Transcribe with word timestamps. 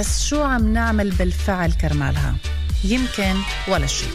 بس 0.00 0.26
شو 0.26 0.42
عم 0.42 0.72
نعمل 0.72 1.10
بالفعل 1.10 1.72
كرمالها؟ 1.72 2.36
يمكن 2.84 3.34
ولا 3.68 3.86
شيء 3.86 4.10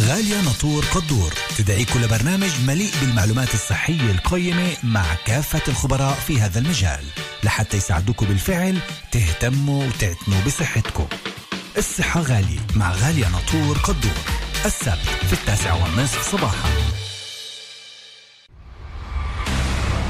غالية 0.00 0.40
نطور 0.40 0.84
قدور. 0.84 1.32
تدعيكم 1.58 2.00
لبرنامج 2.00 2.50
مليء 2.66 2.90
بالمعلومات 3.00 3.54
الصحية 3.54 4.10
القيمة 4.10 4.76
مع 4.82 5.04
كافة 5.26 5.62
الخبراء 5.68 6.14
في 6.14 6.40
هذا 6.40 6.58
المجال. 6.58 7.04
لحتى 7.44 7.76
يساعدوكم 7.76 8.26
بالفعل 8.26 8.78
تهتموا 9.12 9.84
وتعتنوا 9.84 10.40
بصحتكم. 10.46 11.06
الصحة 11.78 12.20
غالية 12.20 12.60
مع 12.76 12.92
غالية 12.92 13.28
نطور 13.28 13.78
قدور. 13.78 14.18
السبت 14.66 15.08
في 15.26 15.32
التاسعة 15.32 15.82
والنصف 15.82 16.32
صباحا. 16.32 16.70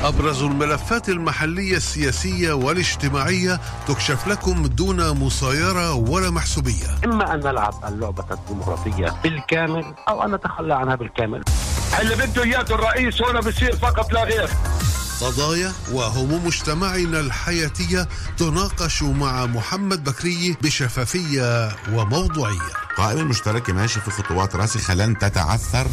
أبرز 0.05 0.43
الملفات 0.43 1.09
المحلية 1.09 1.77
السياسية 1.77 2.53
والاجتماعية 2.53 3.61
تكشف 3.89 4.27
لكم 4.27 4.67
دون 4.67 5.11
مصايرة 5.11 5.93
ولا 5.95 6.31
محسوبية. 6.31 6.99
إما 7.05 7.35
أن 7.35 7.41
نلعب 7.41 7.75
اللعبة 7.89 8.25
الديمقراطية 8.31 9.15
بالكامل 9.23 9.95
أو 10.09 10.23
أن 10.25 10.35
نتخلى 10.35 10.75
عنها 10.75 10.95
بالكامل. 10.95 11.45
اللي 12.01 12.15
بده 12.15 12.43
إياه 12.43 12.67
الرئيس 12.71 13.23
هنا 13.23 13.41
بصير 13.41 13.77
فقط 13.77 14.13
لا 14.13 14.25
غير. 14.25 14.49
قضايا 15.21 15.73
وهموم 15.93 16.47
مجتمعنا 16.47 17.21
الحياتية 17.21 18.09
تناقش 18.37 19.03
مع 19.03 19.47
محمد 19.47 20.05
بكري 20.05 20.57
بشفافية 20.63 21.69
وموضوعية. 21.93 22.73
القائمة 22.91 23.21
المشتركة 23.21 23.73
ماشي 23.73 24.01
في 24.01 24.11
خطوات 24.11 24.57
راسخة 24.57 24.95
لن 24.95 25.19
تتعثر. 25.19 25.87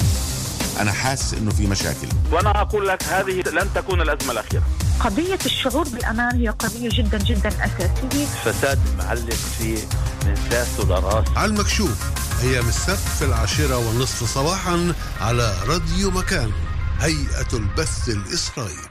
أنا 0.80 0.92
حاسس 0.92 1.34
إنه 1.34 1.52
في 1.52 1.68
مشاكل. 1.68 2.08
وأنا 2.32 2.62
أقول 2.62 2.88
لك 2.88 3.04
هذه 3.04 3.32
لن 3.32 3.70
تكون 3.76 4.02
الأزمة 4.02 4.32
الأخيرة. 4.32 4.64
قضية 5.00 5.40
الشعور 5.46 5.88
بالأمان 5.90 6.36
هي 6.36 6.50
قضية 6.50 6.90
جدا 6.90 7.18
جدا 7.18 7.50
أساسية. 7.50 8.26
فساد 8.46 8.80
معلق 8.98 9.34
في 9.34 9.78
من 10.26 10.36
ساس 10.52 10.80
لراس 10.80 11.28
على 11.36 11.52
المكشوف 11.52 12.12
أيام 12.42 12.68
السبت 12.68 12.98
في 13.20 13.26
العاشرة 13.26 13.78
والنصف 13.78 14.24
صباحا 14.24 14.94
على 15.22 15.56
راديو 15.68 16.12
مكان 16.12 16.52
هيئة 17.00 17.48
البث 17.54 18.10
الإسرائيلي. 18.10 18.90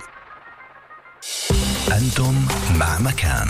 أنتم 1.92 2.46
مع 2.74 2.98
مكان. 2.98 3.48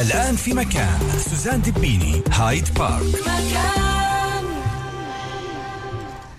الآن 0.00 0.36
في 0.36 0.52
مكان 0.54 0.98
سوزان 1.30 1.62
دبيني 1.62 2.22
هايد 2.30 2.74
بارك. 2.74 3.04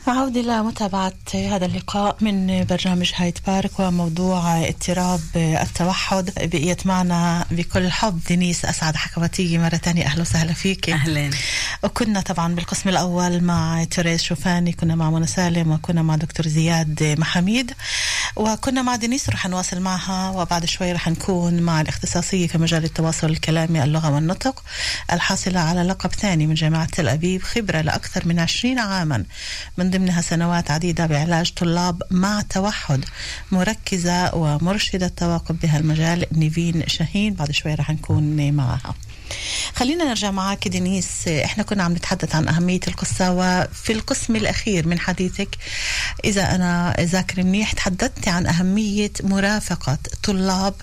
عودة 0.07 0.41
لمتابعة 0.41 1.13
هذا 1.33 1.65
اللقاء 1.65 2.17
من 2.21 2.65
برنامج 2.65 3.11
هايد 3.15 3.37
بارك 3.47 3.79
وموضوع 3.79 4.67
اضطراب 4.67 5.19
التوحد. 5.35 6.31
بقيت 6.37 6.87
معنا 6.87 7.45
بكل 7.51 7.91
حب 7.91 8.19
دينيس 8.27 8.65
أسعد 8.65 8.95
حكواتية 8.95 9.57
مرة 9.57 9.75
تانية 9.75 10.05
أهلا 10.05 10.21
وسهلا 10.21 10.53
فيك. 10.53 10.89
أهلا. 10.89 11.29
وكنا 11.83 12.21
طبعا 12.21 12.55
بالقسم 12.55 12.89
الأول 12.89 13.43
مع 13.43 13.83
توريس 13.83 14.23
شوفاني 14.23 14.71
كنا 14.71 14.95
مع 14.95 15.09
منى 15.09 15.27
سالم 15.27 15.71
وكنا 15.71 16.01
مع 16.01 16.15
دكتور 16.15 16.47
زياد 16.47 17.15
محاميد 17.19 17.71
وكنا 18.35 18.81
مع 18.81 18.95
دينيس 18.95 19.29
رح 19.29 19.47
نواصل 19.47 19.79
معها 19.79 20.29
وبعد 20.29 20.65
شوي 20.65 20.91
رح 20.91 21.09
نكون 21.09 21.61
مع 21.61 21.81
الاختصاصية 21.81 22.47
في 22.47 22.57
مجال 22.57 22.83
التواصل 22.83 23.29
الكلامي 23.29 23.83
اللغة 23.83 24.11
والنطق 24.11 24.63
الحاصلة 25.11 25.59
على 25.59 25.83
لقب 25.83 26.11
ثاني 26.13 26.47
من 26.47 26.53
جامعة 26.53 26.85
تل 26.85 27.09
أبيب 27.09 27.43
خبرة 27.43 27.81
لأكثر 27.81 28.27
من 28.27 28.39
20 28.39 28.79
عاما. 28.79 29.25
من 29.77 29.89
ضمنها 29.89 30.21
سنوات 30.21 30.71
عديدة 30.71 31.05
بعلاج 31.05 31.53
طلاب 31.53 32.03
مع 32.11 32.41
توحد 32.41 33.05
مركزة 33.51 34.35
ومرشدة 34.35 35.07
تواقب 35.07 35.59
بهالمجال 35.59 36.25
نيفين 36.31 36.87
شاهين. 36.87 37.33
بعد 37.33 37.51
شوي 37.51 37.73
رح 37.75 37.91
نكون 37.91 38.51
معها 38.51 38.95
خلينا 39.75 40.03
نرجع 40.03 40.31
معك 40.31 40.67
دينيس 40.67 41.27
إحنا 41.27 41.63
كنا 41.63 41.83
عم 41.83 41.93
نتحدث 41.93 42.35
عن 42.35 42.47
أهمية 42.47 42.79
القصة 42.87 43.31
وفي 43.31 43.93
القسم 43.93 44.35
الأخير 44.35 44.87
من 44.87 44.99
حديثك 44.99 45.49
إذا 46.25 46.55
أنا 46.55 46.95
ذاكر 46.99 47.43
منيح 47.43 47.71
تحدثت 47.71 48.27
عن 48.27 48.47
أهمية 48.47 49.11
مرافقة 49.23 49.97
طلاب 50.23 50.73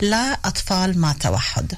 لأطفال 0.00 0.98
مع 0.98 1.12
توحد. 1.12 1.74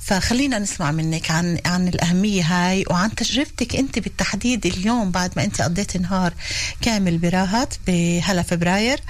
فخلينا 0.00 0.58
نسمع 0.58 0.90
منك 0.90 1.30
عن 1.30 1.58
عن 1.66 1.88
الأهمية 1.88 2.42
هاي 2.42 2.84
وعن 2.90 3.14
تجربتك 3.14 3.76
أنت 3.76 3.98
بالتحديد 3.98 4.66
اليوم 4.66 5.10
بعد 5.10 5.32
ما 5.36 5.44
أنت 5.44 5.62
قضيت 5.62 5.96
نهار 5.96 6.34
كامل 6.82 7.18
براهات 7.18 7.74
بهلا 7.86 8.42
فبراير 8.42 9.00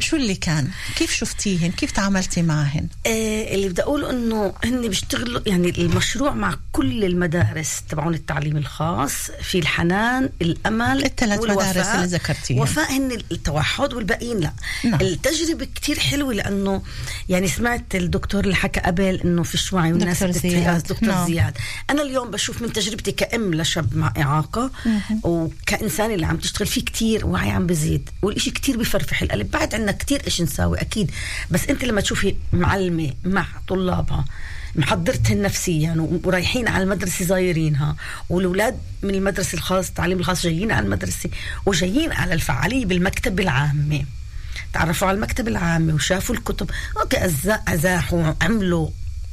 شو 0.00 0.16
اللي 0.16 0.34
كان؟ 0.34 0.68
كيف 0.96 1.14
شفتيهن؟ 1.14 1.70
كيف 1.72 1.90
تعاملتي 1.90 2.42
معهن؟ 2.42 2.88
آه 3.06 3.54
اللي 3.54 3.68
بدي 3.68 3.82
أقول 3.82 4.04
إنه 4.04 4.54
هن 4.64 4.88
بيشتغلوا 4.88 5.40
يعني 5.46 5.68
المشروع 6.00 6.34
مع 6.34 6.54
كل 6.72 7.04
المدارس 7.04 7.82
تبعون 7.88 8.14
التعليم 8.14 8.56
الخاص 8.56 9.30
في 9.42 9.58
الحنان 9.58 10.28
الأمل 10.42 11.04
الثلاث. 11.04 11.40
مدارس 11.40 11.86
اللي 11.86 12.06
ذكرتيهم. 12.06 12.58
وفاء 12.58 12.92
هن 12.92 13.12
التوحد 13.32 13.92
والباقيين 13.92 14.40
لا 14.40 14.52
نعم. 14.84 15.00
التجربة 15.00 15.64
كتير 15.64 15.98
حلوة 15.98 16.34
لأنه 16.34 16.82
يعني 17.28 17.48
سمعت 17.48 17.94
الدكتور 17.94 18.44
اللي 18.44 18.54
حكى 18.54 18.80
قبل 18.80 19.20
إنه 19.24 19.42
فيش 19.42 19.72
وعي 19.72 19.92
والناس 19.92 20.22
دكتور 20.22 20.50
زياد. 20.50 20.82
دكتور 20.82 21.08
نعم. 21.08 21.26
زياد 21.26 21.58
أنا 21.90 22.02
اليوم 22.02 22.30
بشوف 22.30 22.62
من 22.62 22.72
تجربتي 22.72 23.12
كأم 23.12 23.54
لشاب 23.54 23.96
مع 23.96 24.12
إعاقة 24.18 24.70
وكإنسان 25.22 26.10
اللي 26.10 26.26
عم 26.26 26.36
تشتغل 26.36 26.68
فيه 26.68 26.84
كتير 26.84 27.26
وعي 27.26 27.50
عم 27.50 27.66
بزيد 27.66 28.10
والإشي 28.22 28.50
كتير 28.50 28.76
بفرفح 28.76 29.22
القلب 29.22 29.50
بعد 29.50 29.74
عنا 29.74 29.92
كتير 29.92 30.22
إيش 30.26 30.42
نساوي 30.42 30.80
أكيد 30.80 31.10
بس 31.50 31.68
أنت 31.68 31.84
لما 31.84 32.00
تشوفي 32.00 32.34
معلمة 32.52 33.12
مع 33.24 33.46
طلابها 33.68 34.24
محضرتهن 34.74 35.42
نفسيا 35.42 36.08
ورايحين 36.24 36.68
على 36.68 36.84
المدرسة 36.84 37.24
زايرينها 37.24 37.96
والأولاد 38.28 38.78
من 39.02 39.14
المدرسة 39.14 39.54
الخاص 39.54 39.88
التعليم 39.88 40.18
الخاص 40.18 40.42
جايين 40.42 40.72
على 40.72 40.86
المدرسة 40.86 41.30
وجايين 41.66 42.12
على 42.12 42.34
الفعالية 42.34 42.86
بالمكتب 42.86 43.40
العامة. 43.40 44.04
تعرفوا 44.72 45.08
على 45.08 45.14
المكتب 45.14 45.48
العامة 45.48 45.94
وشافوا 45.94 46.34
الكتب. 46.34 46.70
أوكي 47.00 47.30
أزاحوا 47.68 48.32
عملوا. 48.42 48.88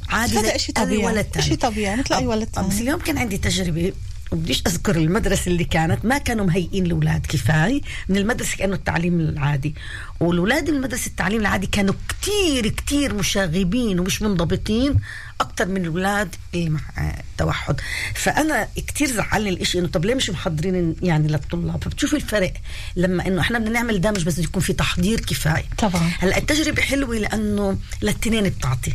عادي 0.08 0.38
هذا 0.38 0.52
أي 0.52 0.72
طبيعي. 0.72 1.26
إشي 1.36 1.56
طبيعي، 1.56 1.96
مثل 1.96 2.14
آه، 2.14 2.20
ولد 2.20 2.48
آه، 2.58 2.68
بس. 2.68 2.80
اليوم 2.80 3.00
كان 3.00 3.18
عندي 3.18 3.38
تجربة 3.38 3.92
وبديش 4.32 4.62
أذكر 4.66 4.96
المدرسة 4.96 5.50
اللي 5.50 5.64
كانت 5.64 6.04
ما 6.04 6.18
كانوا 6.18 6.46
مهيئين 6.46 6.86
الاولاد 6.86 7.26
كفاية. 7.26 7.80
من 8.08 8.16
المدرسة 8.16 8.56
كانه 8.56 8.74
التعليم 8.74 9.20
العادي. 9.20 9.74
والأولاد 10.20 10.70
من 10.70 10.80
مدرسة 10.80 11.06
التعليم 11.06 11.40
العادي 11.40 11.66
كانوا 11.66 11.94
كتير 12.08 12.68
كتير 12.68 13.14
مشاغبين 13.14 14.00
ومش 14.00 14.22
منضبطين 14.22 14.94
أكثر 15.40 15.66
من 15.66 15.82
الأولاد 15.82 16.34
اللي 16.54 16.70
مع 16.70 16.80
آه، 16.98 17.22
توحد. 17.38 17.80
فأنا 18.14 18.68
كتير 18.76 19.08
زعلني 19.08 19.50
الإشي 19.50 19.78
إنه 19.78 19.88
طب 19.88 20.04
ليه 20.04 20.14
مش 20.14 20.30
محضرين 20.30 20.96
يعني 21.02 21.28
للطلاب؟ 21.28 21.84
فبتشوفي 21.84 22.16
الفرق 22.16 22.52
لما 22.96 23.26
إنه 23.26 23.40
إحنا 23.40 23.58
بدنا 23.58 23.70
نعمل 23.70 24.00
دمج 24.00 24.24
بس 24.24 24.38
يكون 24.38 24.62
في 24.62 24.72
تحضير 24.72 25.20
كفاية. 25.20 25.64
طبعا. 25.78 26.10
هلأ 26.18 26.38
التجربة 26.38 26.82
حلوة 26.82 27.18
لأنه 27.18 27.78
للتنين 28.02 28.44
بتعطي. 28.48 28.92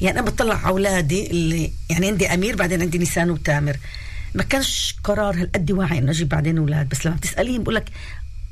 يعني 0.00 0.18
أنا 0.18 0.26
بطلع 0.26 0.54
على 0.54 0.68
أولادي 0.68 1.30
اللي 1.30 1.72
يعني 1.90 2.06
عندي 2.06 2.34
أمير 2.34 2.56
بعدين 2.56 2.82
عندي 2.82 2.98
نيسان 2.98 3.30
وتامر. 3.30 3.76
ما 4.34 4.42
كانش 4.42 4.94
قرار 5.04 5.34
هالقد 5.34 5.70
واعي 5.70 5.98
انه 5.98 6.10
أجيب 6.10 6.28
بعدين 6.28 6.58
أولاد؟ 6.58 6.88
بس 6.88 7.06
لما 7.06 7.16
بتسأليهم 7.16 7.62
بقول 7.62 7.74
لك 7.74 7.90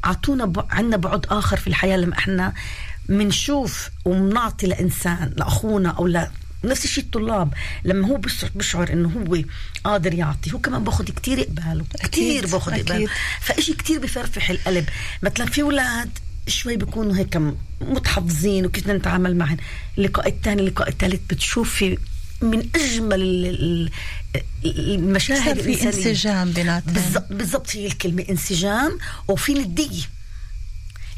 أعطونا 0.04 0.44
ب... 0.44 0.66
عندنا 0.70 0.96
بعد 0.96 1.26
آخر 1.26 1.56
في 1.56 1.66
الحياة 1.66 1.96
لما 1.96 2.18
إحنا 2.18 2.52
بنشوف 3.08 3.90
وبنعطي 4.04 4.66
لإنسان 4.66 5.32
لأخونا 5.36 5.90
أو 5.90 6.06
لا 6.06 6.30
نفس 6.64 6.84
الشيء 6.84 7.04
الطلاب. 7.04 7.54
لما 7.84 8.08
هو 8.08 8.16
بيشعر, 8.16 8.50
بيشعر 8.54 8.92
إنه 8.92 9.08
هو 9.08 9.42
قادر 9.84 10.14
يعطي 10.14 10.52
هو 10.52 10.58
كمان 10.58 10.84
باخذ 10.84 11.04
كتير 11.04 11.40
قباله 11.42 11.84
كتير 12.02 12.46
باخذ 12.46 12.72
أكيد. 12.72 12.88
قباله 12.88 13.08
فإشي 13.40 13.74
كتير 13.74 13.98
بفرفح 14.00 14.50
القلب. 14.50 14.88
مثلا 15.22 15.46
في 15.46 15.62
أولاد 15.62 16.10
شوي 16.46 16.76
بيكونوا 16.76 17.16
هيك 17.16 17.38
متحفظين 17.80 18.66
وكيف 18.66 18.88
نتعامل 18.88 19.36
معهم 19.36 19.56
اللقاء 19.98 20.28
الثاني 20.28 20.62
اللقاء 20.62 20.88
الثالث 20.88 21.20
بتشوفي 21.30 21.98
من 22.42 22.68
أجمل 22.74 23.22
ال- 23.22 23.90
ال- 24.64 24.94
المشاهد 24.94 25.60
في. 25.60 25.86
انسجام 25.86 26.52
بيناتهم 26.52 26.94
بالضبط 26.94 27.26
بالضبط 27.32 27.76
هي 27.76 27.86
الكلمة 27.86 28.24
انسجام 28.30 28.98
وفي 29.28 29.54
نديه 29.54 30.02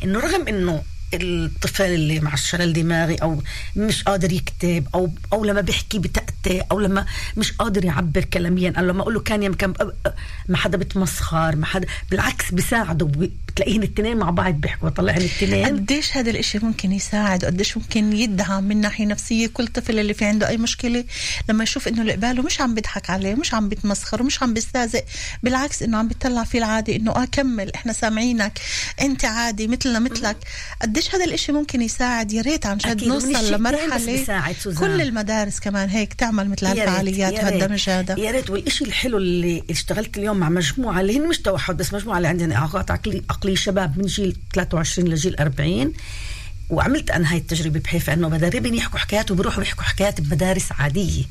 إنه 0.05 0.19
رغم 0.21 0.49
إنه 0.49 0.83
الطفل 1.15 1.85
اللي 1.85 2.21
مع 2.21 2.35
الشلل 2.35 2.73
دماغي 2.73 3.15
أو 3.15 3.43
مش 3.77 4.03
قادر 4.03 4.33
يكتب 4.33 4.87
أو 4.95 5.11
أو 5.33 5.45
لما 5.45 5.61
بيحكي 5.61 5.99
بتأتي 5.99 6.63
أو 6.71 6.81
لما 6.81 7.07
مش 7.37 7.53
قادر 7.53 7.85
يعبر 7.85 8.25
كلاميا 8.25 8.73
أو 8.79 8.85
لما 8.85 9.03
أقول 9.03 9.15
له 9.15 9.21
كان 9.21 9.43
يمكن 9.43 9.75
ما 10.49 10.57
حدا 10.57 10.79
بتمسخر 10.79 11.57
ما 11.57 11.67
حدا 11.67 11.87
بالعكس 12.11 12.53
بيساعده 12.55 13.07
بتلاقيهن 13.61 13.83
الاثنين 13.83 14.17
مع 14.17 14.31
بعض 14.31 14.55
بيحكوا 14.55 14.89
طلعن 14.89 15.17
الاثنين 15.17 15.67
قديش 15.67 16.17
هذا 16.17 16.31
الإشي 16.31 16.59
ممكن 16.59 16.93
يساعد؟ 16.93 17.45
وقديش 17.45 17.77
ممكن 17.77 18.13
يدعم 18.13 18.65
من 18.65 18.81
ناحية 18.81 19.07
نفسية 19.07 19.47
كل 19.47 19.67
طفل 19.67 19.99
اللي 19.99 20.15
في 20.15 20.25
عنده 20.25 20.49
أي 20.49 20.57
مشكلة؟ 20.57 21.05
لما 21.49 21.63
يشوف 21.63 21.89
إنه 21.89 22.01
اللي 22.03 22.13
قباله 22.13 22.43
مش 22.43 22.61
عم 22.61 22.75
بيضحك 22.75 23.11
عليه 23.11 23.35
مش 23.35 23.55
عم 23.55 23.69
بيتمسخر 23.69 24.23
ومش 24.23 24.43
عم 24.43 24.55
بيستهزئ 24.55 25.05
بالعكس 25.43 25.83
إنه 25.83 25.99
عم 25.99 26.09
بيطلع 26.09 26.45
فيه 26.45 26.59
العادي 26.59 26.97
إنه 26.97 27.13
آه 27.13 27.25
كمل 27.25 27.73
إحنا 27.75 27.93
سامعينك 27.93 28.61
أنت 29.01 29.25
عادي 29.25 29.67
مثلنا 29.69 29.99
مثلك. 29.99 30.37
قديش 30.83 31.01
قديش 31.01 31.15
هذا 31.15 31.25
الإشي 31.25 31.53
ممكن 31.53 31.83
يساعد؟ 31.83 32.33
يا 32.33 32.43
ريت 32.43 32.67
عن 32.67 32.79
جد 32.79 33.05
نوصل 33.05 33.27
سوزان. 34.61 34.81
كل 34.81 35.01
المدارس 35.01 35.61
كمان 35.61 35.89
هيك 35.89 36.15
تعمل 36.15 36.49
مثل 36.51 36.67
هالفعاليات 36.67 37.33
وهالدمج 37.33 37.91
هذا 37.91 38.19
يا 38.19 38.31
ريت 38.31 38.51
والشيء 38.51 38.87
الحلو 38.87 39.19
اللي 39.19 39.63
اشتغلت 39.71 40.19
اليوم 40.19 40.37
مع 40.37 40.49
مجموعة 40.49 41.01
اللي 41.01 41.19
هن 41.19 41.29
مش 41.29 41.39
توحد 41.39 41.77
بس 41.77 41.95
مجموعة 41.95 42.17
اللي 42.17 42.29
عندنا 42.29 42.55
إعاقات 42.57 42.91
عقلي 42.91 43.23
عقليه 43.51 43.57
شباب 43.57 43.99
من 43.99 44.07
جيل 44.07 44.37
23 44.55 45.09
لجيل 45.09 45.37
40 45.37 45.93
وعملت 46.71 47.11
أنا 47.11 47.33
هاي 47.33 47.39
التجربة 47.39 47.81
بحيث 47.81 48.09
إنه 48.09 48.29
بدربهم 48.29 48.75
يحكوا 48.75 48.99
حكايات 48.99 49.31
وبيروحوا 49.31 49.63
يحكوا 49.63 49.83
حكايات 49.83 50.21
بمدارس 50.21 50.73
عادية. 50.73 51.25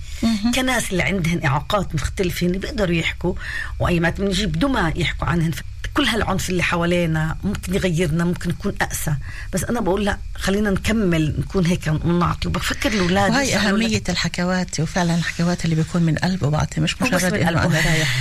كناس 0.56 0.92
اللي 0.92 1.04
عندهن 1.04 1.46
إعاقات 1.46 1.96
مختلفه 1.96 2.48
اللي 2.48 2.58
بيقدروا 2.58 2.96
يحكوا 2.96 3.34
وايمات 3.80 4.22
بنجيب 4.22 4.60
دمى 4.60 4.94
يحكوا 4.96 5.28
عنهن. 5.28 5.52
كل 6.00 6.06
هالعنف 6.06 6.50
اللي 6.50 6.64
حوالينا 6.64 7.38
ممكن 7.44 7.76
يغيرنا 7.76 8.24
ممكن 8.24 8.50
يكون 8.50 8.74
أقسى. 8.82 9.16
بس 9.54 9.64
أنا 9.64 9.82
بقول 9.82 10.06
لا 10.06 10.18
خلينا 10.36 10.70
نكمل 10.70 11.36
نكون 11.40 11.66
هيك 11.66 11.88
ونعطي 12.06 12.48
وبفكر 12.48 12.94
الأولاد 12.94 13.32
وهي 13.32 13.56
أهمية 13.56 14.04
الحكوات 14.10 14.80
وفعلا 14.80 15.16
الحكوات 15.16 15.66
اللي 15.66 15.76
بيكون 15.76 16.02
من 16.02 16.16
قلبه 16.16 16.50
بعطي 16.50 16.82
مش 16.82 17.02
مجرد 17.02 17.34
من 17.34 17.40
إنه. 17.40 17.64
أنا 17.64 17.80
رايح 17.80 18.16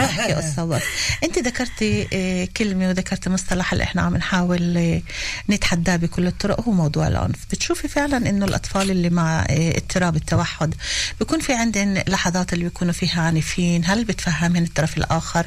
أحكي 0.00 0.32
قصة. 0.42 0.64
بس 0.64 0.82
أنت 1.24 1.38
ذكرتي 1.38 2.08
آه، 2.12 2.48
كلمة 2.56 2.88
وذكرتي 2.88 3.30
مصطلح 3.30 3.72
اللي 3.72 3.84
إحنا 3.84 4.02
عم 4.02 4.16
نحاول 4.16 4.76
آه، 4.76 5.02
نتحداه 5.50 5.96
بكل 5.96 6.26
الطرق 6.26 6.60
هو 6.60 6.72
موضوع 6.72 7.08
العنف. 7.08 7.46
بتشوفي 7.50 7.88
فعلا 7.88 8.16
إنه 8.16 8.44
الأطفال 8.44 8.90
اللي 8.90 9.10
مع 9.10 9.40
آه، 9.40 9.76
اضطراب 9.76 10.16
التوحد 10.16 10.74
بيكون 11.20 11.40
في 11.40 11.52
عندهم 11.52 11.94
لحظات 12.08 12.52
اللي 12.52 12.64
بيكونوا 12.64 12.92
فيها 12.92 13.22
عنيفين؟ 13.22 13.82
هل 13.84 14.04
بتفهمهم 14.04 14.62
الطرف 14.62 14.96
الآخر 14.96 15.46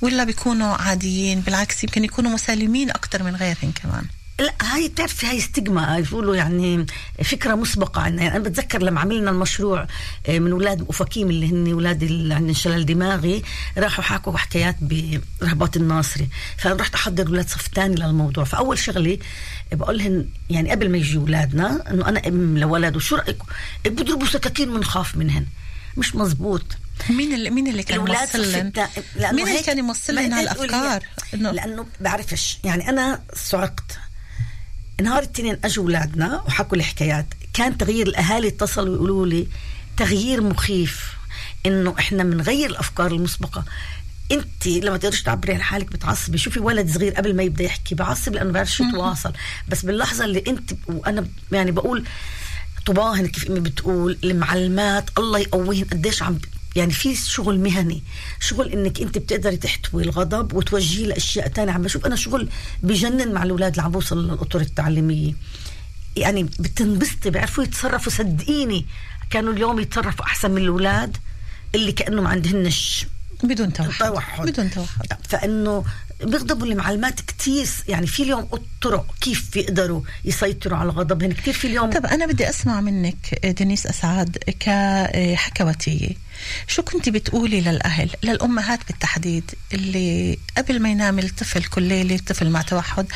ولا 0.00 0.24
بيكونوا 0.24 0.74
عاديين؟ 0.74 1.23
بالعكس 1.32 1.84
يمكن 1.84 2.04
يكونوا 2.04 2.30
مسالمين 2.30 2.90
أكثر 2.90 3.22
من 3.22 3.36
غيرهم 3.36 3.72
كمان. 3.82 4.04
لا 4.40 4.54
هاي 4.62 4.88
بتعرفي 4.88 5.26
هاي 5.26 5.40
ستيغما 5.40 6.00
بيقولوا 6.00 6.36
يعني 6.36 6.86
فكرة 7.24 7.54
مسبقة 7.54 8.02
عنا 8.02 8.22
يعني 8.22 8.36
أنا 8.36 8.44
بتذكر 8.44 8.82
لما 8.82 9.00
عملنا 9.00 9.30
المشروع 9.30 9.86
آه، 10.26 10.38
من 10.38 10.52
أولاد 10.52 10.86
افاكيم 10.88 11.30
اللي 11.30 11.50
هن 11.50 11.72
أولاد 11.72 12.02
اللي 12.02 12.34
عندهم 12.34 12.54
شلل 12.54 12.86
دماغي 12.86 13.42
راحوا 13.78 14.04
حكوا 14.04 14.36
حكايات 14.36 14.76
برهبات 14.80 15.76
الناصري. 15.76 16.28
فأنا 16.56 16.74
رحت 16.74 16.94
أحضر 16.94 17.26
أولاد 17.26 17.48
صف 17.48 17.68
ثاني 17.74 17.94
للموضوع. 17.94 18.44
فأول 18.44 18.78
شغله 18.78 19.18
بقول 19.72 19.98
لهم 19.98 20.26
يعني 20.50 20.70
قبل 20.70 20.90
ما 20.90 20.98
يجوا 20.98 21.22
أولادنا 21.22 21.90
إنه 21.90 22.08
أنا 22.08 22.28
ام 22.28 22.58
لولد 22.58 22.96
وشو 22.96 23.16
رأيكم؟ 23.16 23.46
بيضربوا 23.84 24.26
سكاكين 24.26 24.74
بنخاف 24.74 25.16
منهن. 25.16 25.46
مش 25.96 26.16
مزبوط. 26.16 26.64
مين 27.10 27.34
اللي 27.34 27.50
مين 27.50 27.66
اللي 27.66 27.82
كان 27.82 28.00
التا- 28.72 29.00
لأنه 29.16 29.32
مين 29.36 29.48
اللي 29.48 29.62
كان 29.62 29.78
يوصل 29.78 30.14
لنا 30.14 30.40
هالافكار 30.40 31.02
إنه 31.34 31.50
لأنه 31.50 31.86
بعرفش. 32.00 32.58
يعني 32.64 32.88
أنا 32.88 33.22
صعقت. 33.36 33.98
نهار 35.02 35.22
الاثنين 35.22 35.58
أجوا 35.64 35.84
أولادنا 35.84 36.42
وحكوا 36.46 36.76
لي 36.76 36.84
حكايات. 36.84 37.26
كان 37.54 37.78
تغيير 37.78 38.06
الأهالي 38.06 38.48
اتصلوا 38.48 38.94
يقولوا 38.96 39.26
لي 39.26 39.46
تغيير 39.96 40.40
مخيف. 40.40 41.12
إنه 41.66 41.94
إحنا 41.98 42.24
بنغير 42.24 42.70
الأفكار 42.70 43.12
المسبقة. 43.12 43.64
أنت 44.32 44.66
لما 44.66 44.96
تقدرش 44.96 45.22
تعبري 45.22 45.54
عن 45.54 45.62
حالك 45.62 45.86
بتعصبي. 45.92 46.38
شوفي 46.38 46.60
ولد 46.60 46.90
صغير 46.94 47.14
قبل 47.14 47.36
ما 47.36 47.42
يبدأ 47.42 47.64
يحكي 47.64 47.94
بعصب 47.94 48.34
لأنه 48.34 48.52
بعرفش 48.52 48.80
يتواصل 48.80 49.32
بس 49.68 49.82
باللحظة 49.84 50.24
اللي 50.24 50.44
انت 50.48 50.70
وأنا 50.86 51.26
يعني 51.52 51.70
بقول 51.70 52.04
طباهن 52.86 53.26
كيف 53.26 53.46
أمي 53.50 53.60
بتقول 53.60 54.18
المعلمات 54.24 55.04
الله 55.18 55.38
يقويهن 55.38 55.84
قديش 55.84 56.22
عم 56.22 56.38
يعني 56.76 56.92
في 56.92 57.16
شغل 57.16 57.60
مهني 57.60 58.02
شغل 58.40 58.72
إنك 58.72 59.00
أنت 59.00 59.18
بتقدري 59.18 59.56
تحتوي 59.56 60.02
الغضب 60.02 60.52
وتوجهيه 60.52 61.06
لأشياء 61.06 61.48
تانية. 61.48 61.72
عم 61.72 61.82
بشوف 61.82 62.06
أنا 62.06 62.16
شغل 62.16 62.48
بجنن 62.82 63.32
مع 63.32 63.42
الأولاد 63.42 63.70
اللي 63.72 63.82
عم 63.82 63.90
بوصل 63.90 64.24
للأطر 64.24 64.60
التعليمية. 64.60 65.32
يعني 66.16 66.42
بتنبسطي 66.42 67.30
بيعرفوا 67.30 67.64
يتصرفوا. 67.64 68.12
صدقيني 68.12 68.86
كانوا 69.30 69.52
اليوم 69.52 69.80
يتصرفوا 69.80 70.24
أحسن 70.24 70.50
من 70.50 70.62
الأولاد 70.62 71.16
اللي 71.74 71.92
كانه 71.92 72.22
ما 72.22 72.28
عندهنش 72.28 73.06
بدون 73.42 73.72
توحد 73.72 74.08
توحد. 74.08 74.46
بدون 74.50 74.70
توحد. 74.70 75.06
فإنه 75.28 75.84
بيغضبوا 76.24 76.66
المعلمات 76.66 77.20
كتير. 77.20 77.66
يعني 77.88 78.06
في 78.06 78.22
اليوم 78.22 78.48
طرق 78.82 79.14
كيف 79.20 79.56
يقدروا 79.56 80.02
يسيطروا 80.24 80.78
على 80.78 80.90
غضبهم 80.90 81.32
كتير 81.32 81.54
في 81.54 81.66
اليوم 81.66 81.90
طب 81.90 82.06
أنا 82.06 82.26
بدي 82.26 82.48
أسمع 82.48 82.80
منك 82.80 83.46
دينيس 83.46 83.86
أسعد 83.86 84.38
كحكواتية. 84.60 86.23
شو 86.66 86.82
كنت 86.82 87.08
بتقولي 87.08 87.60
للأهل 87.60 88.10
للأمهات 88.22 88.78
بالتحديد 88.88 89.50
اللي 89.74 90.38
قبل 90.56 90.80
ما 90.80 90.90
ينام 90.90 91.18
الطفل 91.18 91.64
كل 91.64 91.82
ليلة 91.82 92.18
طفل 92.26 92.50
مع 92.50 92.62
توحد 92.62 93.06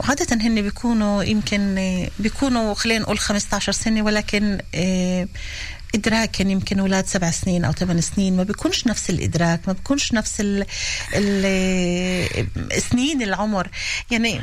وعادة 0.00 0.36
هن 0.36 0.62
بيكونوا 0.62 1.22
يمكن 1.22 2.08
بيكونوا 2.18 2.74
خلينا 2.74 3.00
نقول 3.02 3.18
15 3.18 3.72
سنة 3.72 4.02
ولكن 4.04 4.58
آه، 5.94 5.98
إدراكا 5.98 6.42
يمكن 6.42 6.80
أولاد 6.80 7.06
سبع 7.06 7.30
سنين 7.30 7.64
أو 7.64 7.72
ثمان 7.72 8.00
سنين 8.00 8.36
ما 8.36 8.42
بيكونش 8.42 8.86
نفس 8.86 9.10
الإدراك 9.10 9.60
ما 9.66 9.72
بيكونش 9.72 10.12
نفس 10.12 10.40
ال 10.40 10.66
ال 11.14 12.82
سنين 12.82 13.22
العمر. 13.22 13.68
يعني 14.10 14.40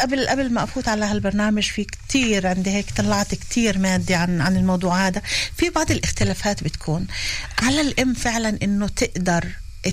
قبل 0.00 0.28
قبل 0.28 0.52
ما 0.52 0.62
أفوت 0.64 0.88
على 0.88 1.04
هالبرنامج 1.04 1.62
في 1.62 1.84
كتير 1.84 2.46
عندي 2.46 2.70
هيك 2.70 2.86
طلعت 2.96 3.34
كتير 3.34 3.78
مادة 3.78 4.16
عن 4.16 4.40
عن 4.40 4.56
الموضوع 4.56 5.06
هذا. 5.06 5.22
في 5.56 5.70
بعض 5.70 5.90
الاختلافات 5.90 6.64
بتكون 6.64 7.06
على 7.62 7.80
الأم 7.80 8.14
فعلا 8.14 8.58
إنه 8.62 8.88
تقدر 8.88 9.44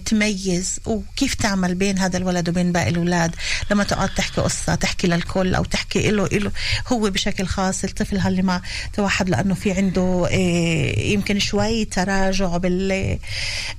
تميز؟ 0.06 0.80
وكيف 0.86 1.34
تعمل 1.34 1.75
بين 1.75 1.98
هذا 2.00 2.18
الولد 2.18 2.50
وبين 2.50 2.72
باقي 2.72 2.89
الأولاد؟ 2.89 3.36
لما 3.72 3.84
تقعد 3.84 4.10
تحكي 4.10 4.42
قصة 4.42 4.75
تحكي 4.75 5.07
للكل 5.07 5.56
أو 5.56 5.63
تحكي 5.63 6.12
له 6.12 6.28
له 6.28 6.51
هو 6.88 7.10
بشكل 7.10 7.45
خاص 7.45 7.84
الطفل 7.84 8.18
اللي 8.28 8.42
مع 8.42 8.62
توحد 8.94 9.30
لأنه 9.30 9.54
في 9.54 9.72
عنده 9.72 10.28
إيه، 10.28 11.13
يمكن 11.13 11.39
شوي 11.39 11.86
تراجع 11.86 12.57
بال 12.57 13.19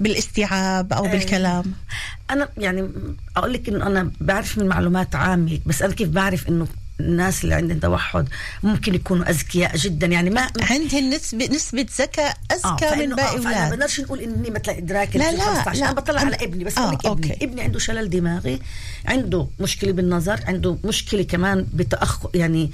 بالاستيعاب 0.01 0.93
أو 0.93 1.05
إيه. 1.05 1.13
بالكلام. 1.13 1.65
أنا 2.31 2.49
يعني 2.59 2.91
أقول 3.37 3.53
لك 3.53 3.69
إنه 3.69 3.87
أنا 3.87 4.11
بعرف 4.21 4.59
من 4.59 4.67
معلومات 4.67 5.15
عامة 5.15 5.61
بس 5.67 5.83
أنا 5.83 5.95
كيف 5.95 6.09
بعرف 6.09 6.49
إنه 6.49 6.67
الناس 7.01 7.45
اللي 7.45 7.55
عندهم 7.55 7.79
توحد 7.79 8.29
ممكن 8.63 8.95
يكونوا 8.95 9.31
أذكياء 9.31 9.77
جدا. 9.77 10.07
يعني 10.07 10.31
ما 10.31 10.49
عندهم 10.61 11.11
نسبة 11.11 11.47
نسبة 11.47 11.87
ذكاء 11.99 12.37
أذكى 12.53 13.07
من 13.07 13.15
باقي 13.17 13.39
ما 13.39 13.51
أولاد. 13.51 13.71
بقدرش 13.71 14.01
نقول 14.01 14.21
إني 14.21 14.51
مثل 14.51 14.71
ادراك 14.73 15.17
لا، 15.17 15.33
لا، 15.33 15.45
15 15.55 15.81
لا. 15.81 15.85
أنا 15.87 15.95
بطلع 15.95 16.21
على 16.21 16.37
ابني 16.37 16.65
بس 16.65 16.79
آه، 16.79 16.81
آه 16.81 16.89
ابني. 16.95 17.09
أوكي. 17.09 17.45
ابني 17.45 17.61
عنده 17.63 17.79
شلل 17.79 18.11
دماغي 18.11 18.59
عنده 19.07 19.49
مشكلة 19.61 19.93
بالنظر 19.93 20.41
عنده 20.47 20.79
مشكلة 20.85 21.23
كمان 21.23 21.67
بتاخر 21.75 22.31
يعني 22.35 22.71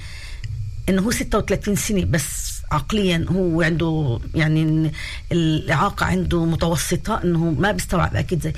إنه 0.89 1.01
هو 1.01 1.11
36 1.11 1.75
سنة 1.75 2.05
بس 2.05 2.55
عقليا 2.71 3.25
هو 3.29 3.61
عنده 3.61 4.19
يعني 4.35 4.91
الإعاقة 5.31 6.05
عنده 6.05 6.45
متوسطة 6.45 7.21
إنه 7.23 7.39
ما 7.51 7.71
بيستوعب 7.71 8.15
أكيد 8.15 8.41
زي. 8.43 8.53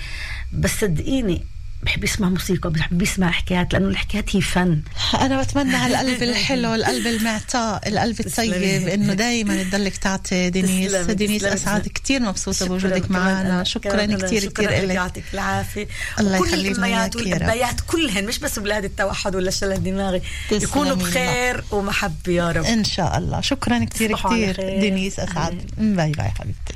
بس 0.54 0.80
صدقيني 0.82 1.46
بحب 1.84 2.04
يسمع 2.04 2.30
موسيقى 2.30 2.70
بحب 2.70 3.02
يسمع 3.02 3.32
حكايات 3.32 3.74
لأنه 3.74 3.88
الحكايات 3.88 4.36
هي 4.36 4.42
فن. 4.42 4.82
أنا 5.22 5.42
بتمنى 5.42 5.76
هالقلب 5.76 6.24
الحلو 6.24 6.74
القلب 6.74 7.08
المعطاء 7.08 7.88
القلب 7.88 8.20
الطيب. 8.20 8.88
إنه 8.88 9.14
دايما 9.14 9.64
تضلك 9.64 9.98
تعطي 9.98 10.50
دينيس. 10.50 10.96
دينيس 10.96 11.46
كتير 11.94 12.22
مبسوطة 12.22 12.58
شكراً 12.58 12.68
بوجودك 12.68 13.12
معنا. 13.12 13.64
شكرا 13.64 14.18
شكراً 14.18 14.28
كتير 14.28 14.44
لك 14.44 14.96
يعطيك 14.96 15.24
العافية. 15.34 15.88
الله 16.20 16.38
يخلينا 16.38 16.70
الاميات. 16.70 17.16
والابيات 17.16 17.82
كلهن 17.88 18.26
مش 18.26 18.40
بس 18.40 18.58
أولاد 18.58 18.84
التوحد 18.84 19.36
ولا 19.36 19.52
شلل 19.52 19.84
دماغي. 19.84 20.22
يكونوا. 20.52 20.96
بخير 20.96 21.64
ومحبة 21.72 22.34
يا 22.34 22.52
رب. 22.52 22.66
إن 22.66 22.84
شاء 22.84 23.18
الله. 23.18 23.42
شكرا 23.42 23.86
كتير 23.86 24.16
خير. 24.16 24.80
دينيس 24.80 25.20
أسعد. 25.20 25.72
bye 25.78 26.12
bye 26.12 26.30
حبيبتي. 26.30 26.67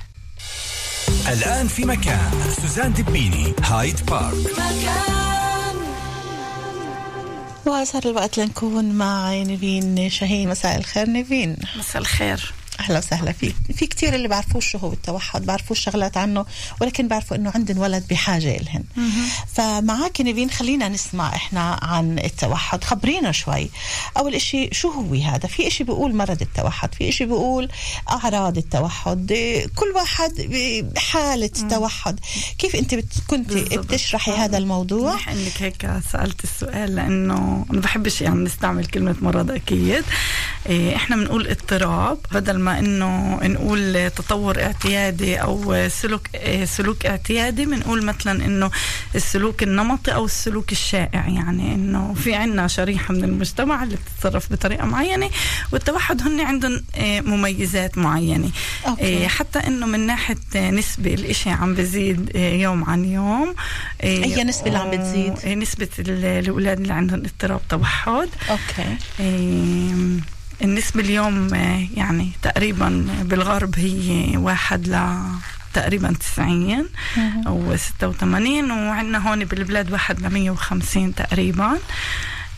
الآن 1.27 1.67
في 1.67 1.85
مكان 1.85 2.31
سوزان 2.61 2.93
دبيني 2.93 3.53
هايد 3.63 4.05
بارك. 4.05 4.35
وصار 7.65 8.01
الوقت 8.05 8.37
لنكون 8.37 8.91
مع 8.91 9.33
نيفين 9.33 10.09
شاهين. 10.09 10.49
مساء 10.49 10.77
الخير 10.77 11.09
نيفين 11.09 11.57
مساء 11.79 12.01
الخير. 12.01 12.53
أهلا 12.81 12.97
وسهلا 12.97 13.31
فيك. 13.31 13.55
في 13.75 13.87
كتير 13.87 14.15
اللي 14.15 14.27
بعرفوش 14.27 14.71
شو 14.71 14.77
هو 14.77 14.93
التوحد 14.93 15.45
بعرفوش 15.45 15.79
شغلات 15.79 16.17
عنه 16.17 16.45
ولكن 16.81 17.07
بعرفوا 17.07 17.37
إنه 17.37 17.51
عندن 17.55 17.77
ولد 17.77 18.03
بحاجة 18.09 18.57
إلهن. 18.57 18.83
فمعاك 19.53 20.21
نيفين 20.21 20.49
خلينا 20.49 20.89
نسمع 20.89 21.35
إحنا 21.35 21.79
عن 21.81 22.19
التوحد. 22.19 22.83
خبرينا 22.83 23.31
شوي. 23.31 23.69
أول 24.17 24.35
إشي 24.35 24.69
شو 24.73 24.89
هو 24.91 25.13
هذا؟ 25.13 25.47
في 25.47 25.67
إشي 25.67 25.83
بيقول 25.83 26.15
مرض 26.15 26.41
التوحد 26.41 26.95
في 26.95 27.09
إشي 27.09 27.25
بيقول 27.25 27.69
أعراض 28.09 28.57
التوحد. 28.57 29.33
كل 29.75 29.91
واحد 29.95 30.31
بحالة 30.95 31.51
توحد 31.69 32.19
كيف 32.57 32.75
أنت 32.75 32.95
كنت. 33.27 33.53
بتشرحي 33.53 34.31
هذا 34.31 34.57
الموضوع؟ 34.57 35.11
منيح 35.11 35.29
أنك 35.29 35.61
هيك 35.61 36.01
سألت 36.11 36.43
السؤال 36.43 36.95
لأنه 36.95 37.65
أنا 37.71 37.81
بحبش 37.81 38.21
يعني 38.21 38.35
نستعمل 38.43 38.85
كلمة 38.85 39.15
مرض 39.21 39.51
أكيد. 39.51 40.03
إيه، 40.69 40.95
إحنا 40.95 41.15
بنقول 41.15 41.47
اضطراب. 41.47 42.17
بدل 42.31 42.59
ما 42.59 42.70
إنه 42.79 43.39
نقول 43.43 44.09
تطور 44.15 44.61
اعتيادي 44.63 45.35
أو 45.41 45.87
سلوك 45.89 46.27
سلوك 46.63 47.05
اعتيادي 47.05 47.65
بنقول 47.65 48.05
مثلا 48.05 48.45
إنه 48.45 48.71
السلوك 49.15 49.63
النمطي 49.63 50.13
أو 50.13 50.25
السلوك 50.25 50.71
الشائع 50.71 51.27
يعني 51.27 51.75
إنه 51.75 52.13
في 52.13 52.33
عنا 52.35 52.67
شريحة 52.67 53.13
من 53.13 53.23
المجتمع 53.23 53.83
اللي 53.83 53.95
بتتصرف 53.95 54.51
بطريقة 54.53 54.85
معينة 54.85 55.29
والتوحد 55.71 56.21
هن 56.21 56.39
عندهم 56.39 56.83
إيه، 56.97 57.21
مميزات 57.21 57.97
معينة 57.97 58.49
okay. 58.87 59.27
حتى 59.27 59.59
إنه 59.59 59.85
من 59.85 59.99
ناحية 59.99 60.37
نسبة 60.55 61.13
الإشي 61.13 61.49
عم 61.49 61.75
بزيد 61.75 62.35
يوم 62.35 62.83
عن 62.83 63.05
يوم 63.05 63.55
أي 64.03 64.43
نسبة 64.43 64.67
اللي 64.67 64.77
عم 64.77 64.91
بتزيد؟ 64.91 65.33
إيه، 65.43 65.55
نسبة 65.55 65.89
ال- 65.99 66.25
الأولاد 66.25 66.79
اللي 66.79 66.93
عندهم 66.93 67.19
اضطراب 67.19 67.61
توحد 67.69 68.29
okay 68.49 68.97
النسبة 70.63 71.01
اليوم 71.01 71.53
آه، 71.53 71.87
يعني 71.95 72.31
تقريبا 72.41 73.07
بالغرب 73.21 73.75
هي 73.79 74.37
واحد 74.37 74.87
ل 74.87 75.17
تقريبا 75.73 76.13
90 76.33 76.85
أو 77.47 77.75
86 77.75 78.71
وعندنا 78.71 79.29
هون 79.29 79.45
بالبلاد 79.45 79.91
واحد 79.91 80.19
ل 80.19 80.29
150 80.29 81.15
تقريبا. 81.15 81.77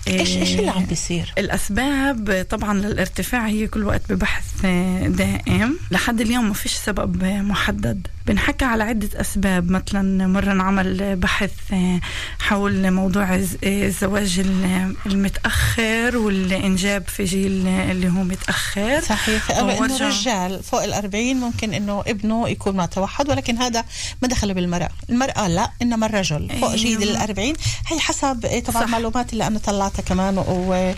إيش 0.07 0.38
إيش 0.38 0.51
اللي 0.51 0.62
إيه، 0.62 0.72
عم 0.72 0.86
بيصير؟ 0.86 1.33
الأسباب 1.38 2.45
طبعا 2.50 2.74
للارتفاع 2.74 3.48
هي 3.48 3.67
كل 3.67 3.83
وقت 3.83 4.13
ببحث 4.13 4.65
آه، 4.65 5.07
دائم. 5.07 5.77
لحد 5.91 6.22
اليوم 6.22 6.48
ما 6.48 6.53
فيش 6.53 6.72
سبب 6.74 7.24
آه، 7.24 7.41
محدد. 7.41 8.07
بنحكى 8.27 8.65
على 8.65 8.84
عدة 8.84 9.22
أسباب 9.22 9.72
مثلا 9.72 10.27
مرة 10.27 10.51
انعمل 10.51 11.15
بحث 11.15 11.51
آه، 11.74 12.00
حول 12.39 12.92
موضوع 12.92 13.36
آه، 13.36 13.46
الزواج 13.63 14.39
ال- 14.39 14.96
المتأخر 15.06 16.18
والإنجاب 16.18 17.08
في 17.08 17.24
جيل 17.25 17.68
آه، 17.68 17.92
اللي 17.92 18.08
هو 18.08 18.24
متأخر 18.24 19.01
صحيح 19.01 19.51
إنه 19.51 19.63
ورجع- 19.82 20.08
رجال 20.08 20.63
فوق 20.63 20.84
الأربعين 20.84 21.38
ممكن 21.39 21.74
إنه 21.74 22.03
ابنه 22.08 22.50
يكون 22.50 22.75
مع 22.75 22.86
توحد 22.86 23.30
ولكن 23.30 23.58
هذا 23.58 23.86
ما 24.22 24.27
دخل 24.27 24.53
بالمرأة 24.53 24.89
المرأة 25.10 25.48
لا 25.48 25.72
إنما 25.82 26.06
الرجل 26.06 26.50
فوق. 26.62 26.75
جيل 26.75 27.03
الأربعين 27.03 27.56
هي 27.88 28.00
حسب 28.00 28.62
طبعا. 28.68 28.84
المعلومات 28.86 29.34
اللي 29.34 29.48
أنا 29.48 29.60
طلعتها 29.60 30.01
كمان 30.01 30.38
و... 30.38 30.94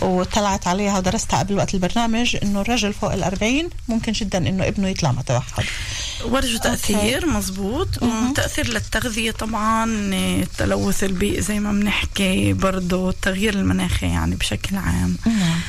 وطلعت 0.00 0.66
عليها 0.66 0.98
ودرستها 0.98 1.38
قبل 1.38 1.54
وقت 1.54 1.74
البرنامج 1.74 2.36
إنه 2.42 2.60
الرجل 2.60 2.92
فوق 2.92 3.12
الأربعين 3.12 3.70
ممكن 3.88 4.12
جدا 4.12 4.38
إنه 4.38 4.68
ابنه 4.68 4.88
يطلع 4.88 5.12
مع 5.12 5.22
توحد. 5.22 5.64
ورجوا 6.24 6.58
تأثير 6.58 7.26
مزبوط. 7.26 8.02
وتأثير 8.02 8.68
للتغذية 8.68 9.30
طبعا 9.30 9.84
التلوث 10.12 11.04
البيئي 11.04 11.42
زي 11.42 11.60
ما 11.60 11.72
بنحكي 11.72 12.52
برضه 12.52 13.10
التغيير 13.10 13.54
المناخي 13.54 14.06
يعني 14.06 14.34
بشكل 14.34 14.76
عام. 14.76 15.16
نعم. 15.26 15.60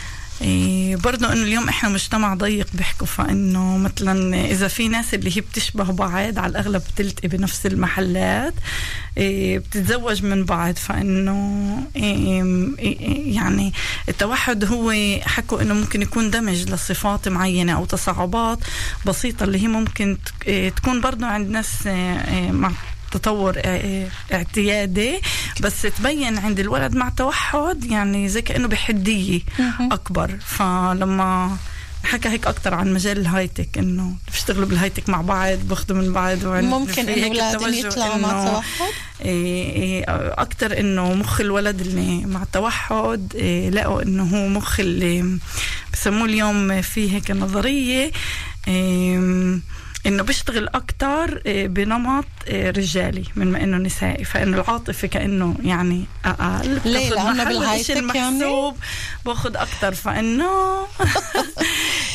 برضه 0.96 1.34
إنه 1.34 1.44
اليوم 1.44 1.70
إحنا 1.70 1.90
مجتمع 1.90 2.34
ضيق 2.34 2.68
بيحكوا 2.74 3.08
فإنه 3.08 3.78
مثلا 3.78 4.46
إذا 4.52 4.68
في 4.68 4.88
ناس 4.88 5.14
اللي 5.14 5.38
هي 5.38 5.42
بتشبه 5.42 5.84
بعض 5.84 6.40
على 6.40 6.48
الأغلب 6.52 6.82
بتلتقي 6.94 7.28
بنفس 7.28 7.66
المحلات 7.66 8.54
إيه 9.18 9.60
بتتزوج 9.60 10.24
من 10.24 10.46
بعض. 10.46 10.76
فإنه 10.76 11.84
إيه 11.96 12.44
إيه 12.80 13.36
يعني 13.36 13.74
التوحد 14.10 14.66
هو 14.66 14.94
حكوا 15.26 15.62
إنه 15.62 15.74
ممكن 15.74 16.02
يكون 16.02 16.30
دمج 16.32 16.70
لصفات 16.72 17.28
معينة 17.28 17.74
أو 17.74 17.86
تصعبات 17.86 18.60
بسيطة 19.06 19.44
اللي 19.44 19.64
هي 19.64 19.68
ممكن 19.68 20.18
تك- 20.26 20.48
إيه 20.48 20.70
تكون 20.70 21.02
برضه 21.02 21.26
عند 21.26 21.50
ناس 21.50 21.88
إيه 21.88 22.18
إيه 22.18 22.52
مع 22.52 22.72
تطور 23.12 23.62
اعتيادي 24.34 25.22
بس 25.62 25.82
تبين 25.82 26.38
عند 26.38 26.60
الولد 26.60 26.96
مع 26.96 27.10
توحد 27.10 27.86
يعني 27.86 28.30
زي 28.30 28.42
كأنه 28.42 28.68
بحدية 28.68 29.42
أكبر. 29.92 30.38
فلما 30.46 31.58
حكى 32.04 32.30
هيك 32.30 32.48
أكتر 32.48 32.74
عن 32.74 32.94
مجال 32.94 33.18
الهايتك 33.18 33.78
إنه 33.78 34.16
بيشتغلوا 34.32 34.66
بالهايتك 34.66 35.10
مع 35.10 35.22
بعض 35.22 35.58
باخذوا 35.58 35.98
من 35.98 36.14
بعض 36.14 36.46
ممكن 36.46 37.10
انه 37.10 37.12
هيك 37.12 37.40
أولاد 37.40 37.54
إنه 37.56 37.60
توجه 37.60 37.88
يطلعوا 37.88 38.18
مع 38.18 38.32
إنه 38.32 38.52
توحد؟ 38.52 38.92
إيه 39.22 40.04
أكتر 40.38 40.80
إنه 40.80 41.14
مخ 41.14 41.42
الولد 41.42 41.82
اللي 41.82 42.26
مع 42.26 42.44
التوحد 42.44 43.36
لقوا 43.74 44.02
إنه 44.02 44.24
هو 44.24 44.48
مخ 44.48 44.80
اللي 44.80 45.40
بسموه 45.94 46.26
اليوم 46.26 46.82
في 46.82 47.16
هيك 47.16 47.32
نظرية 47.32 48.12
إيه 48.68 49.60
إنه 50.08 50.24
بيشتغل 50.24 50.68
أكتر 50.68 51.42
إيه، 51.46 51.68
بنمط 51.68 52.26
إيه، 52.48 52.70
رجالي 52.70 53.24
من 53.36 53.52
ما 53.52 53.64
إنه 53.64 53.78
نسائي. 53.78 54.24
فإنه 54.24 54.58
العاطفة 54.58 55.08
كإنه 55.08 55.56
يعني 55.64 56.06
أقل. 56.26 56.82
ليه؟ 56.86 57.10
محل 57.16 57.46
بالهايتك 57.46 58.16
يعني؟ 58.16 58.74
باخد 59.26 59.58
أكتر. 59.58 59.94
فإنه 59.94 60.48